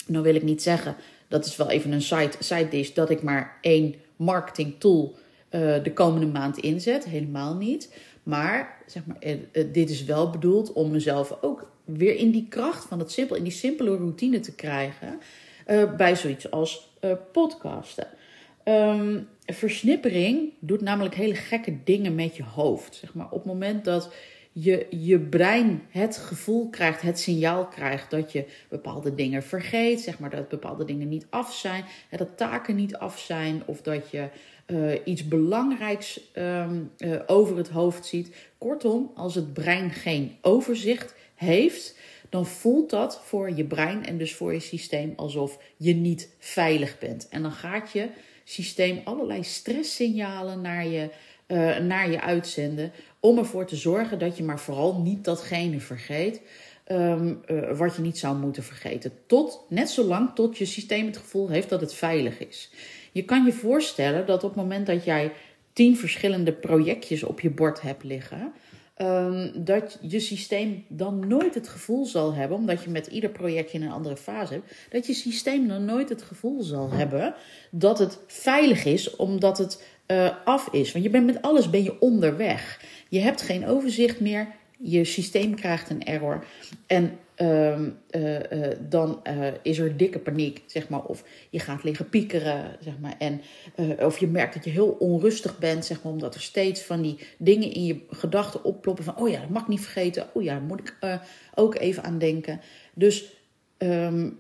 Nou 0.07 0.23
wil 0.23 0.35
ik 0.35 0.43
niet 0.43 0.61
zeggen, 0.61 0.95
dat 1.27 1.45
is 1.45 1.55
wel 1.55 1.69
even 1.69 1.91
een 1.91 2.01
side, 2.39 2.67
dish, 2.69 2.91
dat 2.91 3.09
ik 3.09 3.21
maar 3.21 3.57
één 3.61 3.95
marketing 4.15 4.75
tool 4.77 5.15
uh, 5.49 5.83
de 5.83 5.93
komende 5.93 6.25
maand 6.25 6.57
inzet. 6.57 7.05
Helemaal 7.05 7.55
niet. 7.55 7.95
Maar, 8.23 8.83
zeg 8.85 9.05
maar 9.05 9.17
dit 9.71 9.89
is 9.89 10.03
wel 10.03 10.29
bedoeld 10.29 10.73
om 10.73 10.91
mezelf 10.91 11.37
ook 11.41 11.71
weer 11.85 12.15
in 12.15 12.31
die 12.31 12.45
kracht 12.49 12.85
van 12.85 12.99
het 12.99 13.11
simpel, 13.11 13.35
in 13.35 13.43
die 13.43 13.51
simpele 13.51 13.97
routine 13.97 14.39
te 14.39 14.55
krijgen. 14.55 15.19
bij 15.97 16.15
zoiets 16.15 16.51
als 16.51 16.89
podcasten. 17.31 18.07
Um, 18.65 19.27
versnippering 19.53 20.53
doet 20.59 20.81
namelijk 20.81 21.15
hele 21.15 21.35
gekke 21.35 21.77
dingen 21.83 22.15
met 22.15 22.35
je 22.35 22.43
hoofd. 22.43 22.95
Zeg 22.95 23.13
maar, 23.13 23.25
op 23.25 23.43
het 23.43 23.45
moment 23.45 23.85
dat 23.85 24.13
je, 24.51 24.87
je 24.89 25.19
brein 25.19 25.81
het 25.89 26.17
gevoel 26.17 26.69
krijgt, 26.69 27.01
het 27.01 27.19
signaal 27.19 27.67
krijgt 27.67 28.11
dat 28.11 28.31
je 28.31 28.45
bepaalde 28.69 29.15
dingen 29.15 29.43
vergeet, 29.43 29.99
zeg 29.99 30.19
maar 30.19 30.29
dat 30.29 30.49
bepaalde 30.49 30.85
dingen 30.85 31.09
niet 31.09 31.27
af 31.29 31.53
zijn, 31.53 31.83
dat 32.09 32.37
taken 32.37 32.75
niet 32.75 32.95
af 32.95 33.19
zijn 33.19 33.61
of 33.65 33.81
dat 33.81 34.09
je 34.09 34.29
uh, 34.67 34.93
iets 35.03 35.27
belangrijks 35.27 36.21
um, 36.35 36.91
uh, 36.97 37.19
over 37.27 37.57
het 37.57 37.69
hoofd 37.69 38.05
ziet. 38.05 38.35
Kortom, 38.57 39.11
als 39.15 39.35
het 39.35 39.53
brein 39.53 39.91
geen 39.91 40.37
overzicht 40.41 41.15
heeft, 41.35 41.97
dan 42.29 42.45
voelt 42.45 42.89
dat 42.89 43.21
voor 43.23 43.51
je 43.51 43.65
brein 43.65 44.05
en 44.05 44.17
dus 44.17 44.35
voor 44.35 44.53
je 44.53 44.59
systeem 44.59 45.13
alsof 45.15 45.57
je 45.77 45.93
niet 45.93 46.29
veilig 46.39 46.99
bent. 46.99 47.27
En 47.29 47.41
dan 47.41 47.51
gaat 47.51 47.91
je 47.91 48.07
systeem 48.43 49.01
allerlei 49.03 49.43
stresssignalen 49.43 50.61
naar 50.61 50.87
je, 50.87 51.09
uh, 51.47 51.77
naar 51.77 52.11
je 52.11 52.21
uitzenden 52.21 52.91
om 53.19 53.37
ervoor 53.37 53.65
te 53.65 53.75
zorgen 53.75 54.19
dat 54.19 54.37
je 54.37 54.43
maar 54.43 54.59
vooral 54.59 55.01
niet 55.01 55.23
datgene 55.23 55.79
vergeet. 55.79 56.41
Um, 56.87 57.41
uh, 57.47 57.77
wat 57.77 57.95
je 57.95 58.01
niet 58.01 58.17
zou 58.17 58.37
moeten 58.37 58.63
vergeten. 58.63 59.11
Tot, 59.25 59.65
net 59.69 59.89
zolang 59.89 60.35
tot 60.35 60.57
je 60.57 60.65
systeem 60.65 61.05
het 61.05 61.17
gevoel 61.17 61.49
heeft 61.49 61.69
dat 61.69 61.81
het 61.81 61.93
veilig 61.93 62.39
is. 62.39 62.71
Je 63.11 63.23
kan 63.23 63.45
je 63.45 63.53
voorstellen 63.53 64.25
dat 64.25 64.43
op 64.43 64.49
het 64.49 64.59
moment 64.59 64.85
dat 64.85 65.03
jij 65.03 65.31
tien 65.73 65.97
verschillende 65.97 66.53
projectjes 66.53 67.23
op 67.23 67.39
je 67.39 67.49
bord 67.49 67.81
hebt 67.81 68.03
liggen, 68.03 68.53
um, 69.01 69.51
dat 69.55 69.97
je 70.01 70.19
systeem 70.19 70.85
dan 70.87 71.27
nooit 71.27 71.55
het 71.55 71.67
gevoel 71.67 72.05
zal 72.05 72.33
hebben, 72.33 72.57
omdat 72.57 72.83
je 72.83 72.89
met 72.89 73.07
ieder 73.07 73.29
projectje 73.29 73.77
in 73.77 73.83
een 73.83 73.91
andere 73.91 74.17
fase 74.17 74.53
hebt, 74.53 74.73
dat 74.89 75.07
je 75.07 75.13
systeem 75.13 75.67
dan 75.67 75.85
nooit 75.85 76.09
het 76.09 76.21
gevoel 76.21 76.61
zal 76.61 76.91
hebben 76.91 77.33
dat 77.71 77.99
het 77.99 78.19
veilig 78.27 78.85
is, 78.85 79.15
omdat 79.15 79.57
het 79.57 79.83
uh, 80.07 80.29
af 80.45 80.67
is. 80.71 80.91
Want 80.91 81.03
je 81.03 81.09
bent 81.09 81.25
met 81.25 81.41
alles 81.41 81.69
ben 81.69 81.83
je 81.83 81.99
onderweg. 81.99 82.81
Je 83.09 83.19
hebt 83.19 83.41
geen 83.41 83.67
overzicht 83.67 84.19
meer. 84.19 84.47
Je 84.77 85.03
systeem 85.03 85.55
krijgt 85.55 85.89
een 85.89 86.03
error. 86.03 86.45
En 86.87 87.19
uh, 87.41 87.79
uh, 88.11 88.69
dan 88.89 89.21
uh, 89.27 89.47
is 89.61 89.79
er 89.79 89.97
dikke 89.97 90.19
paniek, 90.19 90.63
zeg 90.65 90.89
maar. 90.89 91.03
Of 91.03 91.23
je 91.49 91.59
gaat 91.59 91.83
liggen 91.83 92.09
piekeren, 92.09 92.77
zeg 92.79 92.93
maar. 92.99 93.15
En, 93.17 93.41
of 93.99 94.17
je 94.17 94.27
merkt 94.27 94.53
dat 94.53 94.63
je 94.63 94.69
heel 94.69 94.95
onrustig 94.99 95.59
bent, 95.59 95.85
zeg 95.85 96.03
maar. 96.03 96.11
Omdat 96.11 96.35
er 96.35 96.41
steeds 96.41 96.81
van 96.81 97.01
die 97.01 97.17
dingen 97.37 97.73
in 97.73 97.85
je 97.85 97.99
gedachten 98.09 98.63
opploppen. 98.63 99.03
Van, 99.03 99.17
oh 99.17 99.29
ja, 99.29 99.39
dat 99.39 99.49
mag 99.49 99.61
ik 99.61 99.67
niet 99.67 99.81
vergeten. 99.81 100.27
Oh 100.33 100.43
ja, 100.43 100.53
daar 100.53 100.61
moet 100.61 100.79
ik 100.79 101.19
ook 101.55 101.75
even 101.75 102.03
aan 102.03 102.17
denken. 102.17 102.61
Dus 102.93 103.33
um, 103.77 104.39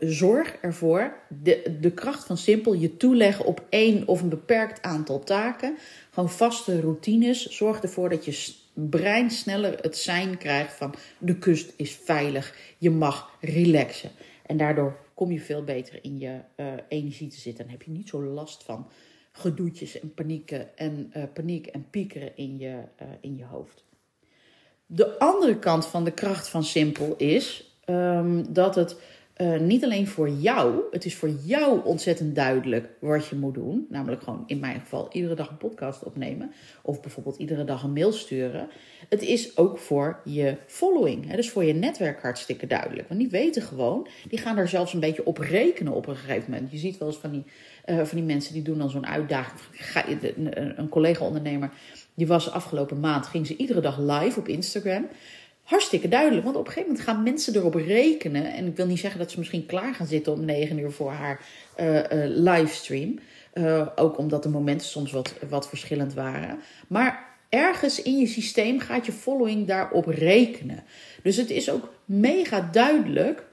zorg 0.00 0.56
ervoor, 0.60 1.16
de, 1.42 1.76
de 1.80 1.90
kracht 1.90 2.24
van 2.24 2.36
simpel, 2.36 2.72
je 2.72 2.96
toeleggen 2.96 3.44
op 3.44 3.62
één 3.68 4.08
of 4.08 4.22
een 4.22 4.28
beperkt 4.28 4.82
aantal 4.82 5.24
taken. 5.24 5.76
Gewoon 6.10 6.30
vaste 6.30 6.80
routines. 6.80 7.46
Zorg 7.46 7.80
ervoor 7.80 8.08
dat 8.08 8.24
je 8.24 8.54
brein 8.72 9.30
sneller 9.30 9.78
het 9.80 9.96
zijn 9.96 10.38
krijgt 10.38 10.74
van 10.74 10.94
de 11.18 11.38
kust 11.38 11.72
is 11.76 11.92
veilig, 11.92 12.56
je 12.78 12.90
mag 12.90 13.36
relaxen. 13.40 14.10
En 14.46 14.56
daardoor 14.56 14.96
kom 15.14 15.32
je 15.32 15.40
veel 15.40 15.64
beter 15.64 15.98
in 16.02 16.18
je 16.18 16.40
uh, 16.56 16.66
energie 16.88 17.28
te 17.28 17.40
zitten. 17.40 17.64
En 17.64 17.70
heb 17.70 17.82
je 17.82 17.90
niet 17.90 18.08
zo 18.08 18.22
last 18.22 18.62
van 18.62 18.88
gedoetjes 19.32 20.00
en 20.00 20.14
panieken 20.14 20.76
en 20.76 21.12
uh, 21.16 21.22
paniek 21.32 21.66
en 21.66 21.90
piekeren 21.90 22.36
in 22.36 22.58
je, 22.58 22.82
uh, 23.02 23.08
in 23.20 23.36
je 23.36 23.44
hoofd. 23.44 23.84
De 24.86 25.18
andere 25.18 25.58
kant 25.58 25.86
van 25.86 26.04
de 26.04 26.12
kracht 26.12 26.48
van 26.48 26.64
simpel 26.64 27.14
is 27.16 27.76
um, 27.86 28.52
dat 28.52 28.74
het 28.74 28.96
uh, 29.36 29.58
niet 29.58 29.84
alleen 29.84 30.06
voor 30.06 30.30
jou, 30.30 30.80
het 30.90 31.04
is 31.04 31.14
voor 31.14 31.30
jou 31.44 31.84
ontzettend 31.84 32.34
duidelijk 32.34 32.88
wat 32.98 33.26
je 33.26 33.36
moet 33.36 33.54
doen. 33.54 33.86
Namelijk 33.88 34.22
gewoon 34.22 34.42
in 34.46 34.60
mijn 34.60 34.80
geval 34.80 35.08
iedere 35.12 35.34
dag 35.34 35.48
een 35.50 35.56
podcast 35.56 36.02
opnemen. 36.02 36.52
Of 36.82 37.00
bijvoorbeeld 37.00 37.36
iedere 37.36 37.64
dag 37.64 37.82
een 37.82 37.92
mail 37.92 38.12
sturen. 38.12 38.68
Het 39.08 39.22
is 39.22 39.56
ook 39.56 39.78
voor 39.78 40.20
je 40.24 40.56
following. 40.66 41.28
Hè, 41.28 41.36
dus 41.36 41.50
voor 41.50 41.64
je 41.64 41.74
netwerk 41.74 42.22
hartstikke 42.22 42.66
duidelijk. 42.66 43.08
Want 43.08 43.20
die 43.20 43.28
weten 43.28 43.62
gewoon, 43.62 44.06
die 44.28 44.38
gaan 44.38 44.58
er 44.58 44.68
zelfs 44.68 44.92
een 44.92 45.00
beetje 45.00 45.26
op 45.26 45.38
rekenen 45.38 45.92
op 45.92 46.06
een 46.06 46.16
gegeven 46.16 46.50
moment. 46.50 46.70
Je 46.70 46.78
ziet 46.78 46.98
wel 46.98 47.08
eens 47.08 47.18
van 47.18 47.30
die, 47.30 47.44
uh, 47.86 47.96
van 47.96 48.18
die 48.18 48.26
mensen 48.26 48.52
die 48.52 48.62
doen 48.62 48.78
dan 48.78 48.90
zo'n 48.90 49.06
uitdaging. 49.06 49.60
Een 50.76 50.88
collega-ondernemer, 50.88 51.70
die 52.14 52.26
was 52.26 52.50
afgelopen 52.50 53.00
maand, 53.00 53.26
ging 53.26 53.46
ze 53.46 53.56
iedere 53.56 53.80
dag 53.80 53.98
live 53.98 54.38
op 54.38 54.48
Instagram 54.48 55.06
hartstikke 55.62 56.08
duidelijk. 56.08 56.44
Want 56.44 56.56
op 56.56 56.66
een 56.66 56.72
gegeven 56.72 56.90
moment 56.90 57.08
gaan 57.08 57.22
mensen 57.22 57.56
erop 57.56 57.74
rekenen. 57.74 58.52
En 58.52 58.66
ik 58.66 58.76
wil 58.76 58.86
niet 58.86 59.00
zeggen 59.00 59.20
dat 59.20 59.30
ze 59.30 59.38
misschien 59.38 59.66
klaar 59.66 59.94
gaan 59.94 60.06
zitten 60.06 60.32
om 60.32 60.44
negen 60.44 60.78
uur 60.78 60.92
voor 60.92 61.10
haar 61.10 61.40
uh, 61.80 61.94
uh, 61.94 62.02
livestream. 62.26 63.18
Uh, 63.54 63.86
ook 63.96 64.18
omdat 64.18 64.42
de 64.42 64.48
momenten 64.48 64.86
soms 64.86 65.12
wat, 65.12 65.34
wat 65.48 65.68
verschillend 65.68 66.14
waren. 66.14 66.58
Maar 66.88 67.30
ergens 67.48 68.02
in 68.02 68.18
je 68.18 68.26
systeem 68.26 68.80
gaat 68.80 69.06
je 69.06 69.12
following 69.12 69.66
daarop 69.66 70.06
rekenen. 70.06 70.84
Dus 71.22 71.36
het 71.36 71.50
is 71.50 71.70
ook 71.70 71.92
mega 72.04 72.68
duidelijk 72.72 73.44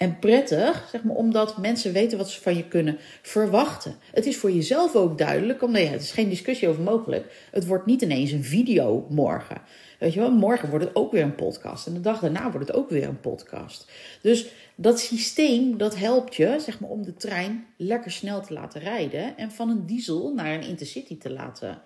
en 0.00 0.18
prettig, 0.18 0.88
zeg 0.90 1.02
maar, 1.02 1.16
omdat 1.16 1.58
mensen 1.58 1.92
weten 1.92 2.18
wat 2.18 2.30
ze 2.30 2.40
van 2.40 2.56
je 2.56 2.68
kunnen 2.68 2.98
verwachten. 3.22 3.94
Het 4.12 4.26
is 4.26 4.36
voor 4.36 4.50
jezelf 4.50 4.94
ook 4.94 5.18
duidelijk, 5.18 5.62
omdat 5.62 5.82
ja, 5.82 5.88
het 5.88 6.02
is 6.02 6.10
geen 6.10 6.28
discussie 6.28 6.68
over 6.68 6.82
mogelijk. 6.82 7.48
Het 7.50 7.66
wordt 7.66 7.86
niet 7.86 8.02
ineens 8.02 8.30
een 8.30 8.44
video 8.44 9.06
morgen. 9.08 9.62
Weet 9.98 10.12
je 10.12 10.20
wel, 10.20 10.30
morgen 10.30 10.70
wordt 10.70 10.84
het 10.84 10.96
ook 10.96 11.12
weer 11.12 11.22
een 11.22 11.34
podcast. 11.34 11.86
En 11.86 11.94
de 11.94 12.00
dag 12.00 12.20
daarna 12.20 12.50
wordt 12.50 12.66
het 12.66 12.76
ook 12.76 12.90
weer 12.90 13.08
een 13.08 13.20
podcast. 13.20 13.90
Dus 14.22 14.46
dat 14.74 15.00
systeem, 15.00 15.78
dat 15.78 15.96
helpt 15.96 16.34
je, 16.34 16.56
zeg 16.58 16.80
maar, 16.80 16.90
om 16.90 17.04
de 17.04 17.14
trein 17.14 17.66
lekker 17.76 18.10
snel 18.10 18.40
te 18.40 18.52
laten 18.52 18.80
rijden. 18.80 19.36
En 19.36 19.50
van 19.50 19.68
een 19.68 19.86
diesel 19.86 20.32
naar 20.34 20.54
een 20.54 20.68
intercity 20.68 21.18
te 21.18 21.30
laten, 21.30 21.82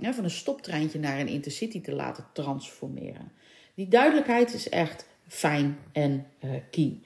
ja, 0.00 0.12
van 0.14 0.24
een 0.24 0.30
stoptreintje 0.30 0.98
naar 0.98 1.20
een 1.20 1.28
intercity 1.28 1.80
te 1.80 1.92
laten 1.92 2.26
transformeren. 2.32 3.32
Die 3.74 3.88
duidelijkheid 3.88 4.54
is 4.54 4.68
echt 4.68 5.12
fijn 5.28 5.78
en 5.92 6.26
key. 6.70 6.98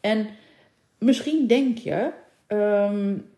En 0.00 0.26
misschien 0.98 1.46
denk 1.46 1.78
je, 1.78 2.12
um, 2.48 3.30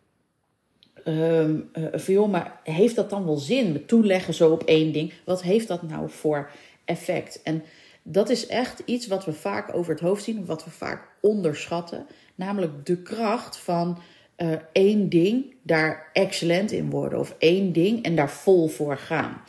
um, 1.04 1.70
uh, 2.08 2.26
maar 2.26 2.60
heeft 2.64 2.96
dat 2.96 3.10
dan 3.10 3.24
wel 3.24 3.36
zin? 3.36 3.86
Toeleggen 3.86 4.34
zo 4.34 4.50
op 4.50 4.62
één 4.62 4.92
ding. 4.92 5.12
Wat 5.24 5.42
heeft 5.42 5.68
dat 5.68 5.82
nou 5.82 6.10
voor 6.10 6.50
effect? 6.84 7.42
En 7.42 7.62
dat 8.02 8.30
is 8.30 8.46
echt 8.46 8.82
iets 8.84 9.06
wat 9.06 9.24
we 9.24 9.32
vaak 9.32 9.74
over 9.74 9.92
het 9.92 10.02
hoofd 10.02 10.24
zien, 10.24 10.46
wat 10.46 10.64
we 10.64 10.70
vaak 10.70 11.08
onderschatten. 11.20 12.06
Namelijk 12.34 12.86
de 12.86 13.02
kracht 13.02 13.56
van 13.56 13.98
uh, 14.36 14.52
één 14.72 15.08
ding 15.08 15.54
daar 15.62 16.10
excellent 16.12 16.72
in 16.72 16.90
worden. 16.90 17.18
Of 17.18 17.34
één 17.38 17.72
ding 17.72 18.04
en 18.04 18.16
daar 18.16 18.30
vol 18.30 18.68
voor 18.68 18.96
gaan. 18.96 19.42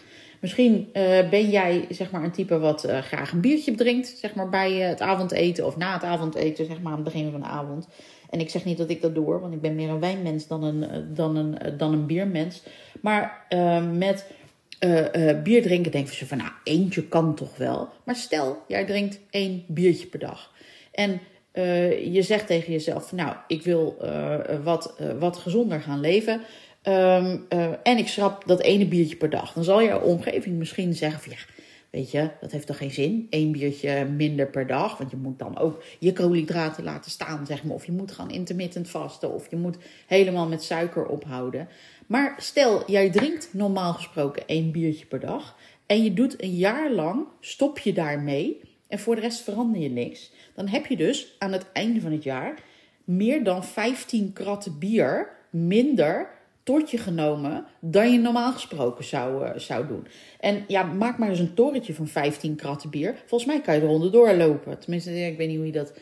Misschien 0.46 0.90
uh, 0.94 1.30
ben 1.30 1.50
jij 1.50 1.86
zeg 1.90 2.12
maar 2.12 2.24
een 2.24 2.32
type 2.32 2.60
wat 2.60 2.86
uh, 2.86 2.98
graag 2.98 3.32
een 3.32 3.40
biertje 3.40 3.76
drinkt, 3.76 4.08
zeg 4.08 4.36
maar 4.36 4.50
bij 4.50 4.72
het 4.72 5.02
avondeten 5.02 5.66
of 5.66 5.78
na 5.78 5.94
het 5.94 6.04
avondeten, 6.04 6.66
zeg 6.66 6.82
maar 6.82 6.92
aan 6.92 7.04
het 7.04 7.14
begin 7.14 7.32
van 7.32 7.40
de 7.40 7.46
avond. 7.46 7.88
En 8.30 8.40
ik 8.40 8.50
zeg 8.50 8.66
niet 8.66 8.78
dat 8.78 8.90
ik 8.90 9.02
dat 9.02 9.16
doe, 9.16 9.40
want 9.40 9.54
ik 9.54 9.62
ben 9.62 9.76
meer 9.76 9.90
een 9.90 10.00
wijnmens 10.00 10.48
dan 10.48 10.64
een, 10.64 11.14
dan 11.14 11.36
een, 11.36 11.78
dan 11.78 11.94
een 11.94 12.06
biermens. 12.06 12.64
Maar 13.02 13.46
met 13.92 14.28
bier 15.44 15.62
drinken 15.62 15.92
denk 15.92 16.10
je 16.10 16.26
van, 16.26 16.38
nou, 16.38 16.52
eentje 16.64 17.08
kan 17.08 17.36
toch 17.36 17.58
wel. 17.58 17.90
Maar 18.04 18.16
stel, 18.16 18.58
jij 18.68 18.86
drinkt 18.86 19.20
één 19.30 19.64
biertje 19.68 20.08
per 20.08 20.20
dag. 20.20 20.52
En 20.92 21.20
je 22.12 22.22
zegt 22.22 22.48
tegen 22.48 22.72
jezelf, 22.72 23.12
nou, 23.12 23.36
ik 23.48 23.64
wil 23.64 23.98
wat, 24.64 24.96
wat 25.20 25.38
gezonder 25.38 25.82
gaan 25.82 26.00
leven. 26.00 26.42
Um, 26.88 27.46
uh, 27.50 27.68
en 27.84 27.98
ik 27.98 28.08
schrap 28.08 28.44
dat 28.48 28.62
ene 28.62 28.88
biertje 28.88 29.16
per 29.16 29.30
dag. 29.30 29.54
Dan 29.54 29.64
zal 29.64 29.82
je 29.82 30.02
omgeving 30.02 30.58
misschien 30.58 30.94
zeggen 30.94 31.22
van 31.22 31.32
ja, 31.32 31.54
weet 31.90 32.12
je, 32.12 32.30
dat 32.42 32.52
heeft 32.52 32.68
toch 32.68 32.78
geen 32.78 32.92
zin? 32.92 33.28
Eén 33.30 33.52
biertje 33.52 34.06
minder 34.06 34.48
per 34.48 34.68
dag. 34.68 34.98
Want 34.98 35.12
je 35.12 35.18
moet 35.18 35.40
dan 35.40 35.58
ook 35.58 35.84
je 36.00 36.14
koolhydraten 36.14 36.84
laten 36.84 37.12
staan, 37.12 37.46
zeg 37.46 37.64
maar. 37.64 37.76
Of 37.76 37.86
je 37.86 37.92
moet 37.92 38.12
gaan 38.12 38.32
intermittent 38.32 38.90
vasten. 38.90 39.34
Of 39.34 39.50
je 39.50 39.56
moet 39.56 39.78
helemaal 40.08 40.48
met 40.48 40.64
suiker 40.64 41.06
ophouden. 41.06 41.68
Maar 42.08 42.36
stel, 42.38 42.92
jij 42.92 43.10
drinkt 43.10 43.50
normaal 43.52 43.94
gesproken 43.94 44.48
één 44.48 44.72
biertje 44.72 45.06
per 45.06 45.20
dag. 45.20 45.58
En 45.86 46.04
je 46.04 46.14
doet 46.14 46.44
een 46.44 46.56
jaar 46.56 46.92
lang, 46.92 47.26
stop 47.40 47.80
je 47.80 47.94
daarmee. 47.94 48.62
En 48.88 49.00
voor 49.00 49.16
de 49.16 49.22
rest 49.22 49.42
verander 49.42 49.82
je 49.82 49.90
niks. 49.90 50.32
Dan 50.56 50.68
heb 50.68 50.86
je 50.86 50.98
dus 50.98 51.36
aan 51.40 51.52
het 51.52 51.66
einde 51.74 52.02
van 52.02 52.12
het 52.12 52.24
jaar 52.24 52.54
meer 53.04 53.44
dan 53.44 53.64
15 53.64 54.34
kratten 54.34 54.80
bier 54.80 55.30
minder 55.50 56.30
tot 56.66 56.92
je 56.92 56.98
genomen 56.98 57.66
dan 57.80 58.12
je 58.12 58.20
normaal 58.20 58.54
gesproken 58.54 59.04
zou, 59.04 59.46
uh, 59.46 59.58
zou 59.58 59.88
doen. 59.88 60.08
En 60.40 60.64
ja, 60.68 60.84
maak 60.84 61.18
maar 61.18 61.30
eens 61.30 61.40
een 61.40 61.54
torentje 61.54 61.94
van 61.94 62.08
15 62.08 62.56
kratten 62.56 62.90
bier. 62.90 63.16
Volgens 63.26 63.50
mij 63.52 63.62
kan 63.62 63.76
je 63.76 63.82
er 63.82 63.88
onderdoor 63.88 64.34
lopen. 64.34 64.80
Tenminste, 64.80 65.26
ik 65.26 65.38
weet 65.38 65.48
niet 65.48 65.58
hoe 65.58 65.66
je 65.66 65.72
dat 65.72 65.94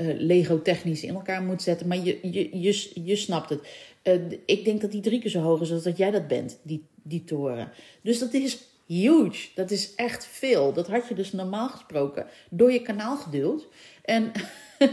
uh, 0.00 0.14
Lego-technisch 0.18 1.02
in 1.02 1.14
elkaar 1.14 1.42
moet 1.42 1.62
zetten. 1.62 1.88
Maar 1.88 1.98
je, 1.98 2.18
je, 2.22 2.60
je, 2.60 2.90
je 3.04 3.16
snapt 3.16 3.50
het. 3.50 3.68
Uh, 4.02 4.38
ik 4.46 4.64
denk 4.64 4.80
dat 4.80 4.90
die 4.90 5.00
drie 5.00 5.20
keer 5.20 5.30
zo 5.30 5.40
hoog 5.40 5.60
is 5.60 5.72
als 5.72 5.82
dat 5.82 5.96
jij 5.96 6.10
dat 6.10 6.28
bent, 6.28 6.58
die, 6.62 6.84
die 7.02 7.24
toren. 7.24 7.72
Dus 8.02 8.18
dat 8.18 8.32
is 8.32 8.58
huge. 8.86 9.48
Dat 9.54 9.70
is 9.70 9.94
echt 9.94 10.26
veel. 10.26 10.72
Dat 10.72 10.88
had 10.88 11.08
je 11.08 11.14
dus 11.14 11.32
normaal 11.32 11.68
gesproken 11.68 12.26
door 12.50 12.72
je 12.72 12.82
kanaal 12.82 13.16
geduwd. 13.16 13.68
En 14.04 14.32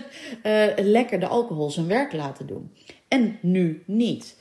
lekker 0.98 1.20
de 1.20 1.28
alcohol 1.28 1.70
zijn 1.70 1.88
werk 1.88 2.14
laten 2.14 2.48
doen. 2.48 2.72
En 3.08 3.38
nu 3.42 3.84
niet. 3.86 4.36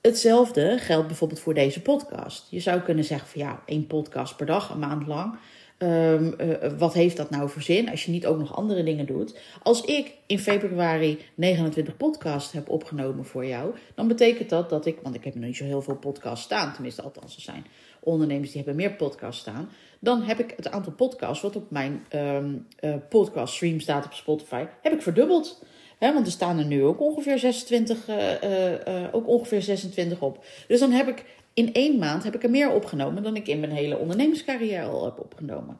Hetzelfde 0.00 0.78
geldt 0.78 1.06
bijvoorbeeld 1.06 1.40
voor 1.40 1.54
deze 1.54 1.82
podcast. 1.82 2.46
Je 2.50 2.60
zou 2.60 2.80
kunnen 2.80 3.04
zeggen 3.04 3.28
van 3.28 3.40
ja, 3.40 3.62
één 3.66 3.86
podcast 3.86 4.36
per 4.36 4.46
dag, 4.46 4.70
een 4.70 4.78
maand 4.78 5.06
lang. 5.06 5.38
Um, 5.78 6.34
uh, 6.40 6.54
wat 6.78 6.94
heeft 6.94 7.16
dat 7.16 7.30
nou 7.30 7.48
voor 7.48 7.62
zin 7.62 7.90
als 7.90 8.04
je 8.04 8.10
niet 8.10 8.26
ook 8.26 8.38
nog 8.38 8.56
andere 8.56 8.82
dingen 8.82 9.06
doet? 9.06 9.38
Als 9.62 9.80
ik 9.84 10.14
in 10.26 10.38
februari 10.38 11.18
29 11.34 11.96
podcasts 11.96 12.52
heb 12.52 12.68
opgenomen 12.68 13.24
voor 13.24 13.46
jou, 13.46 13.74
dan 13.94 14.08
betekent 14.08 14.48
dat 14.48 14.70
dat 14.70 14.86
ik, 14.86 14.98
want 15.02 15.14
ik 15.14 15.24
heb 15.24 15.34
nog 15.34 15.44
niet 15.44 15.56
zo 15.56 15.64
heel 15.64 15.82
veel 15.82 15.96
podcasts 15.96 16.44
staan, 16.44 16.72
tenminste 16.72 17.02
althans 17.02 17.36
er 17.36 17.42
zijn 17.42 17.66
ondernemers 18.00 18.48
die 18.48 18.62
hebben 18.64 18.76
meer 18.76 18.96
podcasts 18.96 19.40
staan, 19.40 19.70
dan 19.98 20.22
heb 20.22 20.38
ik 20.38 20.52
het 20.56 20.70
aantal 20.70 20.92
podcasts 20.92 21.42
wat 21.42 21.56
op 21.56 21.70
mijn 21.70 22.06
um, 22.14 22.66
podcast 23.08 23.54
stream 23.54 23.80
staat 23.80 24.04
op 24.04 24.12
Spotify, 24.12 24.64
heb 24.82 24.92
ik 24.92 25.02
verdubbeld 25.02 25.62
want 25.98 26.26
er 26.26 26.32
staan 26.32 26.58
er 26.58 26.64
nu 26.64 26.84
ook 26.84 27.00
ongeveer 27.00 27.38
26, 27.38 28.08
uh, 28.08 28.32
uh, 28.42 29.08
ook 29.12 29.28
ongeveer 29.28 29.62
26 29.62 30.20
op. 30.20 30.44
Dus 30.68 30.80
dan 30.80 30.90
heb 30.90 31.08
ik 31.08 31.24
in 31.54 31.72
één 31.72 31.98
maand 31.98 32.24
heb 32.24 32.34
ik 32.34 32.42
er 32.42 32.50
meer 32.50 32.72
opgenomen 32.72 33.22
dan 33.22 33.36
ik 33.36 33.48
in 33.48 33.60
mijn 33.60 33.72
hele 33.72 33.98
ondernemerscarrière 33.98 34.86
al 34.86 35.04
heb 35.04 35.20
opgenomen. 35.20 35.78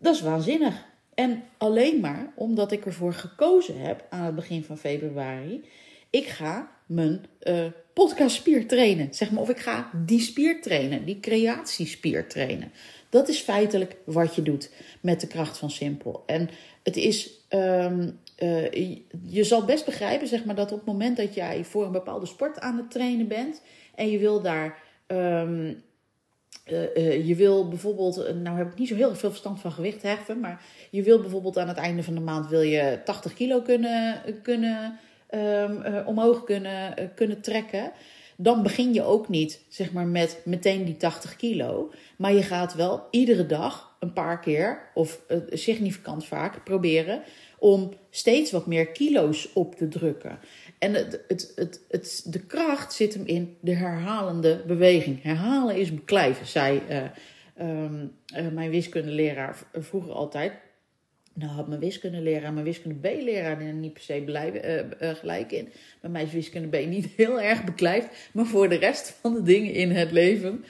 Dat 0.00 0.14
is 0.14 0.20
waanzinnig. 0.20 0.88
En 1.14 1.42
alleen 1.56 2.00
maar 2.00 2.32
omdat 2.34 2.72
ik 2.72 2.86
ervoor 2.86 3.12
gekozen 3.12 3.80
heb 3.80 4.06
aan 4.10 4.24
het 4.24 4.34
begin 4.34 4.64
van 4.64 4.78
februari. 4.78 5.64
Ik 6.10 6.26
ga 6.26 6.70
mijn 6.86 7.24
uh, 7.42 7.66
podcastspier 7.92 8.66
trainen. 8.66 9.14
Zeg 9.14 9.30
maar, 9.30 9.42
of 9.42 9.48
ik 9.48 9.58
ga 9.58 9.90
die 10.06 10.20
spier 10.20 10.62
trainen, 10.62 11.04
die 11.04 11.20
creatiespier 11.20 12.28
trainen. 12.28 12.72
Dat 13.08 13.28
is 13.28 13.38
feitelijk 13.38 13.96
wat 14.04 14.34
je 14.34 14.42
doet 14.42 14.70
met 15.00 15.20
de 15.20 15.26
kracht 15.26 15.58
van 15.58 15.70
simpel. 15.70 16.22
En 16.26 16.50
het 16.82 16.96
is 16.96 17.30
um, 17.50 18.18
uh, 18.42 18.96
je 19.22 19.44
zal 19.44 19.64
best 19.64 19.84
begrijpen, 19.84 20.28
zeg 20.28 20.44
maar, 20.44 20.54
dat 20.54 20.72
op 20.72 20.78
het 20.78 20.86
moment 20.86 21.16
dat 21.16 21.34
jij 21.34 21.64
voor 21.64 21.84
een 21.84 21.92
bepaalde 21.92 22.26
sport 22.26 22.60
aan 22.60 22.76
het 22.76 22.90
trainen 22.90 23.28
bent 23.28 23.62
en 23.94 24.10
je 24.10 24.18
wil 24.18 24.40
daar. 24.40 24.78
Um, 25.06 25.82
uh, 26.66 26.96
uh, 26.96 27.26
je 27.26 27.34
wil 27.34 27.68
bijvoorbeeld, 27.68 28.34
nou 28.42 28.56
heb 28.56 28.70
ik 28.72 28.78
niet 28.78 28.88
zo 28.88 28.94
heel 28.94 29.14
veel 29.14 29.28
verstand 29.28 29.60
van 29.60 29.72
gewicht 29.72 30.02
heffen, 30.02 30.40
maar 30.40 30.62
je 30.90 31.02
wil 31.02 31.20
bijvoorbeeld 31.20 31.58
aan 31.58 31.68
het 31.68 31.76
einde 31.76 32.02
van 32.02 32.14
de 32.14 32.20
maand 32.20 32.48
wil 32.48 32.60
je 32.60 33.00
80 33.04 33.34
kilo 33.34 33.60
kunnen, 33.60 34.22
kunnen 34.42 34.98
um, 35.30 36.06
omhoog 36.06 36.44
kunnen, 36.44 36.94
kunnen 37.14 37.40
trekken. 37.40 37.92
Dan 38.36 38.62
begin 38.62 38.94
je 38.94 39.02
ook 39.02 39.28
niet 39.28 39.64
zeg 39.68 39.92
maar, 39.92 40.06
met 40.06 40.40
meteen 40.44 40.84
die 40.84 40.96
80 40.96 41.36
kilo. 41.36 41.92
Maar 42.16 42.32
je 42.32 42.42
gaat 42.42 42.74
wel 42.74 43.06
iedere 43.10 43.46
dag 43.46 43.96
een 43.98 44.12
paar 44.12 44.40
keer, 44.40 44.90
of 44.94 45.20
significant 45.50 46.26
vaak, 46.26 46.64
proberen 46.64 47.22
om 47.60 47.92
steeds 48.10 48.50
wat 48.50 48.66
meer 48.66 48.86
kilo's 48.86 49.48
op 49.54 49.74
te 49.74 49.88
drukken. 49.88 50.38
En 50.78 50.94
het, 50.94 51.20
het, 51.28 51.80
het, 51.88 52.22
de 52.26 52.40
kracht 52.40 52.92
zit 52.92 53.14
hem 53.14 53.26
in 53.26 53.56
de 53.60 53.74
herhalende 53.74 54.62
beweging. 54.66 55.22
Herhalen 55.22 55.76
is 55.76 55.94
beklijven, 55.94 56.46
zei 56.46 56.82
uh, 56.90 57.02
um, 57.86 58.12
mijn 58.54 58.70
wiskundeleraar 58.70 59.56
vroeger 59.72 60.12
altijd. 60.12 60.52
Nou 61.34 61.52
had 61.52 61.68
mijn 61.68 61.80
wiskundeleraar, 61.80 62.52
mijn 62.52 62.64
wiskunde 62.64 63.08
B-leraar 63.08 63.60
er 63.60 63.72
niet 63.72 63.92
per 63.92 64.02
se 64.02 64.94
uh, 65.00 65.08
gelijk 65.14 65.52
in. 65.52 65.68
Bij 66.00 66.10
mij 66.10 66.22
is 66.22 66.32
wiskunde 66.32 66.78
B 66.78 66.86
niet 66.86 67.06
heel 67.16 67.40
erg 67.40 67.64
beklijft. 67.64 68.08
Maar 68.32 68.46
voor 68.46 68.68
de 68.68 68.76
rest 68.76 69.16
van 69.20 69.34
de 69.34 69.42
dingen 69.42 69.72
in 69.72 69.90
het 69.90 70.10
leven 70.10 70.64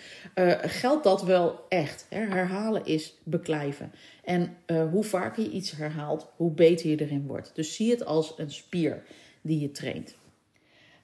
geldt 0.60 1.04
dat 1.04 1.22
wel 1.22 1.64
echt. 1.68 2.06
Herhalen 2.08 2.84
is 2.84 3.14
beklijven. 3.24 3.92
En 4.30 4.56
uh, 4.66 4.90
hoe 4.90 5.04
vaker 5.04 5.42
je 5.42 5.50
iets 5.50 5.70
herhaalt, 5.70 6.32
hoe 6.36 6.50
beter 6.50 6.90
je 6.90 6.96
erin 6.96 7.26
wordt. 7.26 7.50
Dus 7.54 7.74
zie 7.74 7.90
het 7.90 8.04
als 8.04 8.34
een 8.36 8.50
spier 8.50 9.02
die 9.40 9.60
je 9.60 9.70
traint. 9.70 10.16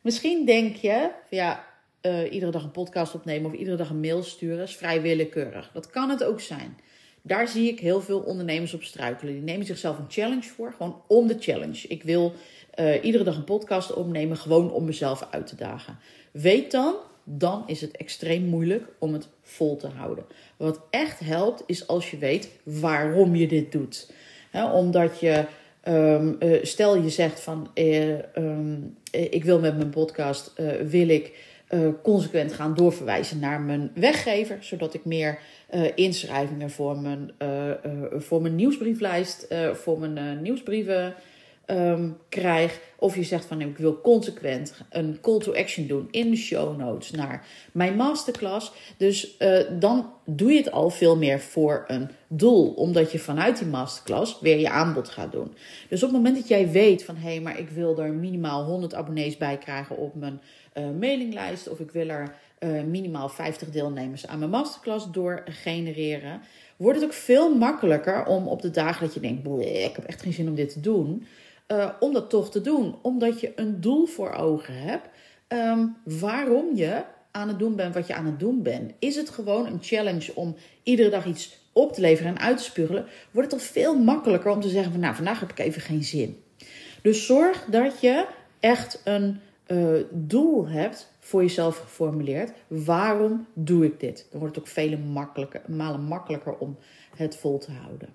Misschien 0.00 0.44
denk 0.44 0.76
je, 0.76 1.10
ja, 1.30 1.64
uh, 2.02 2.32
iedere 2.32 2.52
dag 2.52 2.62
een 2.62 2.70
podcast 2.70 3.14
opnemen 3.14 3.50
of 3.50 3.56
iedere 3.56 3.76
dag 3.76 3.90
een 3.90 4.00
mail 4.00 4.22
sturen 4.22 4.62
is 4.62 4.76
vrij 4.76 5.02
willekeurig. 5.02 5.70
Dat 5.72 5.90
kan 5.90 6.10
het 6.10 6.24
ook 6.24 6.40
zijn. 6.40 6.76
Daar 7.22 7.48
zie 7.48 7.68
ik 7.68 7.80
heel 7.80 8.00
veel 8.00 8.20
ondernemers 8.20 8.74
op 8.74 8.82
struikelen. 8.82 9.32
Die 9.32 9.42
nemen 9.42 9.66
zichzelf 9.66 9.98
een 9.98 10.10
challenge 10.10 10.48
voor, 10.48 10.72
gewoon 10.72 11.02
om 11.06 11.26
de 11.26 11.36
challenge. 11.38 11.88
Ik 11.88 12.02
wil 12.02 12.32
uh, 12.78 13.04
iedere 13.04 13.24
dag 13.24 13.36
een 13.36 13.44
podcast 13.44 13.92
opnemen, 13.92 14.36
gewoon 14.36 14.72
om 14.72 14.84
mezelf 14.84 15.28
uit 15.30 15.46
te 15.46 15.56
dagen. 15.56 15.98
Weet 16.32 16.70
dan 16.70 16.94
dan 17.28 17.62
is 17.66 17.80
het 17.80 17.96
extreem 17.96 18.44
moeilijk 18.44 18.84
om 18.98 19.12
het 19.12 19.28
vol 19.42 19.76
te 19.76 19.86
houden. 19.86 20.24
Wat 20.56 20.80
echt 20.90 21.18
helpt, 21.18 21.62
is 21.66 21.86
als 21.86 22.10
je 22.10 22.18
weet 22.18 22.50
waarom 22.62 23.34
je 23.34 23.46
dit 23.46 23.72
doet. 23.72 24.12
omdat 24.72 25.20
je, 25.20 25.44
um, 25.88 26.36
uh, 26.40 26.58
stel 26.62 26.96
je 26.96 27.10
zegt 27.10 27.40
van, 27.40 27.70
uh, 27.74 28.18
um, 28.36 28.96
ik 29.10 29.44
wil 29.44 29.60
met 29.60 29.76
mijn 29.76 29.90
podcast, 29.90 30.52
wil 30.88 31.08
ik 31.08 31.54
consequent 32.02 32.52
gaan 32.52 32.74
doorverwijzen 32.74 33.38
naar 33.38 33.60
mijn 33.60 33.90
weggever, 33.94 34.56
zodat 34.60 34.94
ik 34.94 35.04
meer 35.04 35.38
inschrijvingen 35.94 36.70
voor 36.70 36.98
mijn, 36.98 37.30
voor 38.10 38.42
mijn 38.42 38.54
nieuwsbrieflijst, 38.54 39.46
voor 39.72 39.98
mijn 39.98 40.42
nieuwsbrieven 40.42 41.14
um, 41.66 42.16
krijg. 42.28 42.80
Of 42.98 43.16
je 43.16 43.22
zegt 43.22 43.44
van 43.44 43.60
ik 43.60 43.78
wil 43.78 44.00
consequent 44.00 44.74
een 44.90 45.18
call 45.20 45.38
to 45.38 45.54
action 45.54 45.86
doen 45.86 46.08
in 46.10 46.30
de 46.30 46.36
show 46.36 46.78
notes 46.78 47.10
naar 47.10 47.46
mijn 47.72 47.96
masterclass. 47.96 48.72
Dus 48.96 49.36
uh, 49.38 49.58
dan 49.78 50.12
doe 50.24 50.50
je 50.50 50.56
het 50.56 50.70
al 50.70 50.90
veel 50.90 51.16
meer 51.16 51.40
voor 51.40 51.84
een 51.86 52.10
doel. 52.28 52.72
Omdat 52.72 53.12
je 53.12 53.18
vanuit 53.18 53.58
die 53.58 53.66
masterclass 53.66 54.40
weer 54.40 54.58
je 54.58 54.70
aanbod 54.70 55.08
gaat 55.08 55.32
doen. 55.32 55.54
Dus 55.88 56.02
op 56.02 56.08
het 56.08 56.18
moment 56.18 56.36
dat 56.36 56.48
jij 56.48 56.70
weet 56.70 57.04
van 57.04 57.16
hé, 57.16 57.28
hey, 57.28 57.40
maar 57.40 57.58
ik 57.58 57.68
wil 57.68 57.98
er 57.98 58.12
minimaal 58.12 58.64
100 58.64 58.94
abonnees 58.94 59.36
bij 59.36 59.58
krijgen 59.58 59.96
op 59.96 60.14
mijn 60.14 60.40
uh, 60.74 60.84
mailinglijst. 61.00 61.68
Of 61.68 61.80
ik 61.80 61.90
wil 61.90 62.08
er 62.08 62.34
uh, 62.60 62.82
minimaal 62.82 63.28
50 63.28 63.70
deelnemers 63.70 64.26
aan 64.26 64.38
mijn 64.38 64.50
masterclass 64.50 65.10
door 65.10 65.42
genereren 65.44 66.40
wordt 66.76 67.00
het 67.00 67.08
ook 67.08 67.14
veel 67.14 67.54
makkelijker 67.54 68.26
om 68.26 68.48
op 68.48 68.62
de 68.62 68.70
dagen 68.70 69.04
dat 69.06 69.14
je 69.14 69.20
denkt: 69.20 69.48
ik 69.66 69.96
heb 69.96 70.04
echt 70.04 70.22
geen 70.22 70.32
zin 70.32 70.48
om 70.48 70.54
dit 70.54 70.72
te 70.72 70.80
doen, 70.80 71.26
uh, 71.68 71.88
om 72.00 72.12
dat 72.12 72.30
toch 72.30 72.50
te 72.50 72.60
doen. 72.60 72.94
Omdat 73.02 73.40
je 73.40 73.52
een 73.56 73.80
doel 73.80 74.06
voor 74.06 74.30
ogen 74.30 74.74
hebt. 74.74 75.08
Um, 75.48 75.96
waarom 76.04 76.76
je 76.76 77.04
aan 77.30 77.48
het 77.48 77.58
doen 77.58 77.76
bent 77.76 77.94
wat 77.94 78.06
je 78.06 78.14
aan 78.14 78.26
het 78.26 78.40
doen 78.40 78.62
bent. 78.62 78.92
Is 78.98 79.16
het 79.16 79.30
gewoon 79.30 79.66
een 79.66 79.78
challenge 79.80 80.34
om 80.34 80.56
iedere 80.82 81.08
dag 81.10 81.26
iets 81.26 81.64
op 81.76 81.92
te 81.92 82.00
leveren 82.00 82.30
en 82.30 82.40
uit 82.40 82.56
te 82.56 82.62
spuggelen, 82.62 83.06
wordt 83.30 83.50
het 83.50 83.60
al 83.60 83.66
veel 83.66 83.98
makkelijker 83.98 84.50
om 84.50 84.60
te 84.60 84.68
zeggen 84.68 84.92
van 84.92 85.00
nou, 85.00 85.14
vandaag 85.14 85.40
heb 85.40 85.50
ik 85.50 85.58
even 85.58 85.80
geen 85.80 86.04
zin. 86.04 86.42
Dus 87.02 87.26
zorg 87.26 87.64
dat 87.70 88.00
je 88.00 88.26
echt 88.60 89.00
een 89.04 89.40
uh, 89.66 90.00
doel 90.10 90.68
hebt 90.68 91.12
voor 91.18 91.42
jezelf 91.42 91.78
geformuleerd. 91.78 92.52
Waarom 92.66 93.46
doe 93.54 93.84
ik 93.84 94.00
dit? 94.00 94.26
Dan 94.30 94.40
wordt 94.40 94.54
het 94.54 94.64
ook 94.64 94.70
vele 94.70 94.96
makkelijker, 94.96 95.62
malen 95.66 96.02
makkelijker 96.02 96.56
om 96.58 96.76
het 97.16 97.36
vol 97.36 97.58
te 97.58 97.72
houden. 97.72 98.08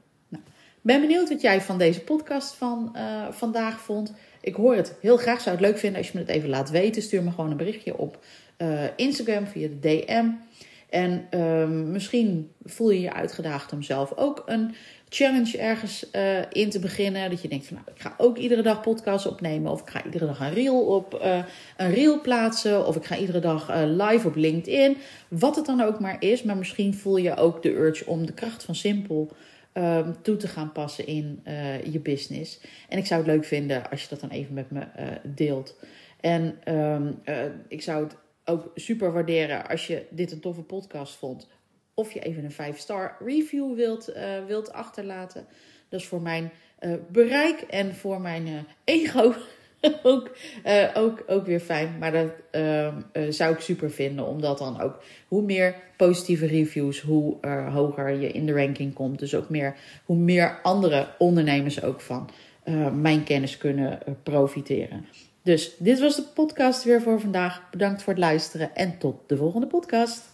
Ben 0.84 1.02
benieuwd 1.02 1.30
wat 1.30 1.42
jij 1.42 1.62
van 1.62 1.78
deze 1.78 2.02
podcast 2.02 2.54
van 2.54 2.96
uh, 2.96 3.28
vandaag 3.32 3.80
vond. 3.80 4.14
Ik 4.42 4.56
hoor 4.56 4.76
het 4.76 4.96
heel 5.02 5.18
graag. 5.18 5.42
Zou 5.42 5.56
het 5.56 5.66
leuk 5.66 5.78
vinden 5.78 5.98
als 5.98 6.08
je 6.08 6.18
me 6.18 6.24
het 6.24 6.36
even 6.36 6.50
laat 6.50 6.70
weten. 6.70 7.02
Stuur 7.02 7.24
me 7.24 7.32
gewoon 7.32 7.52
een 7.52 7.58
berichtje 7.58 7.98
op 7.98 8.20
uh, 8.58 8.84
Instagram 8.96 9.48
via 9.48 9.68
de 9.68 9.80
DM. 9.80 10.26
En 10.90 11.40
um, 11.40 11.92
misschien 11.92 12.52
voel 12.64 12.90
je 12.90 13.02
je 13.02 13.14
uitgedaagd 13.14 13.74
om 13.74 13.82
zelf 13.82 14.18
ook 14.18 14.44
een 14.46 14.76
challenge 15.10 15.58
ergens 15.58 16.06
uh, 16.16 16.38
in 16.52 16.70
te 16.70 16.80
beginnen. 16.80 17.30
Dat 17.30 17.42
je 17.42 17.48
denkt 17.48 17.68
van 17.68 17.76
nou, 17.76 17.88
ik 17.96 18.02
ga 18.02 18.14
ook 18.18 18.38
iedere 18.38 18.62
dag 18.62 18.82
podcasts 18.82 19.28
opnemen. 19.28 19.72
Of 19.72 19.82
ik 19.82 19.90
ga 19.90 20.04
iedere 20.06 20.26
dag 20.26 20.40
een 20.40 20.54
reel 20.54 20.86
op 20.86 21.20
een 21.78 21.94
reel 21.94 22.22
plaatsen. 22.22 22.88
Of 22.88 22.96
ik 22.96 23.06
ga 23.06 23.18
iedere 23.18 23.40
dag 23.40 23.72
live 23.86 24.28
op 24.28 24.36
LinkedIn. 24.36 24.98
Wat 25.28 25.56
het 25.56 25.66
dan 25.66 25.82
ook 25.82 26.00
maar 26.00 26.18
is. 26.20 26.44
Maar 26.44 26.58
misschien 26.58 26.94
voel 26.94 27.18
je 27.18 27.36
ook 27.36 27.64
de 27.64 27.72
urge 27.72 28.06
om 28.06 28.26
de 28.26 28.34
kracht 28.34 28.64
van 28.64 28.76
simpel 28.76 29.32
um, 29.74 30.22
toe 30.22 30.38
te 30.38 30.48
gaan 30.48 30.72
passen 30.72 31.08
in 31.08 31.44
je 31.92 32.00
business. 32.00 32.62
En 32.90 32.98
ik 32.98 33.06
zou 33.06 33.22
het 33.22 33.30
leuk 33.30 33.46
vinden 33.46 33.90
als 33.90 34.02
je 34.02 34.10
dat 34.10 34.20
dan 34.20 34.30
even 34.30 34.54
met 34.54 34.72
me 34.72 34.86
deelt. 35.24 35.76
En 36.20 36.74
um, 36.76 37.22
ik 37.68 37.82
zou 37.82 38.04
het 38.04 38.16
ook 38.46 38.72
super 38.76 39.12
waarderen 39.12 39.68
als 39.68 39.88
je 39.88 40.06
dit 40.10 40.32
een 40.32 40.40
toffe 40.40 40.62
podcast 40.62 41.16
vond. 41.16 41.48
Of 41.94 42.12
je 42.12 42.20
even 42.20 42.44
een 42.44 42.76
5-star 42.76 43.16
review 43.20 43.76
wilt, 43.76 44.14
wilt 44.48 44.74
achterlaten. 44.74 45.46
Dat 45.90 46.00
is 46.00 46.08
voor 46.08 46.22
mijn 46.22 46.52
bereik 47.12 47.62
en 47.62 47.96
voor 47.96 48.22
mijn 48.22 48.66
ego 48.84 49.34
ook, 50.04 50.32
ook, 50.94 51.24
ook 51.28 51.46
weer 51.46 51.60
fijn. 51.60 51.98
Maar 52.00 52.12
dat 52.12 52.32
ehm, 52.52 53.32
zou 53.32 53.54
ik 53.54 53.60
super 53.60 53.92
vinden. 53.92 54.28
Omdat 54.28 54.58
dan 54.58 54.82
ook 54.82 55.04
hoe 55.28 55.42
meer 55.42 55.76
positieve 55.98 56.46
reviews, 56.46 57.00
hoe 57.02 57.38
hoger 57.72 58.10
je 58.10 58.32
in 58.32 58.46
de 58.46 58.54
ranking 58.54 58.94
komt. 58.94 59.20
Dus 59.20 59.36
ook 59.36 59.50
meer, 59.50 59.76
hoe 60.06 60.18
meer 60.18 60.60
andere 60.64 61.08
ondernemers 61.18 61.84
ook 61.84 62.02
van 62.02 62.30
mijn 62.94 63.24
kennis 63.24 63.58
kunnen 63.58 64.00
profiteren. 64.24 65.06
Dus 65.44 65.76
dit 65.78 66.00
was 66.00 66.16
de 66.16 66.24
podcast 66.34 66.84
weer 66.84 67.02
voor 67.02 67.20
vandaag. 67.20 67.70
Bedankt 67.72 68.04
voor 68.04 68.14
het 68.14 68.22
luisteren 68.22 68.76
en 68.76 68.98
tot 68.98 69.16
de 69.28 69.38
volgende 69.38 69.68
podcast. 69.68 70.31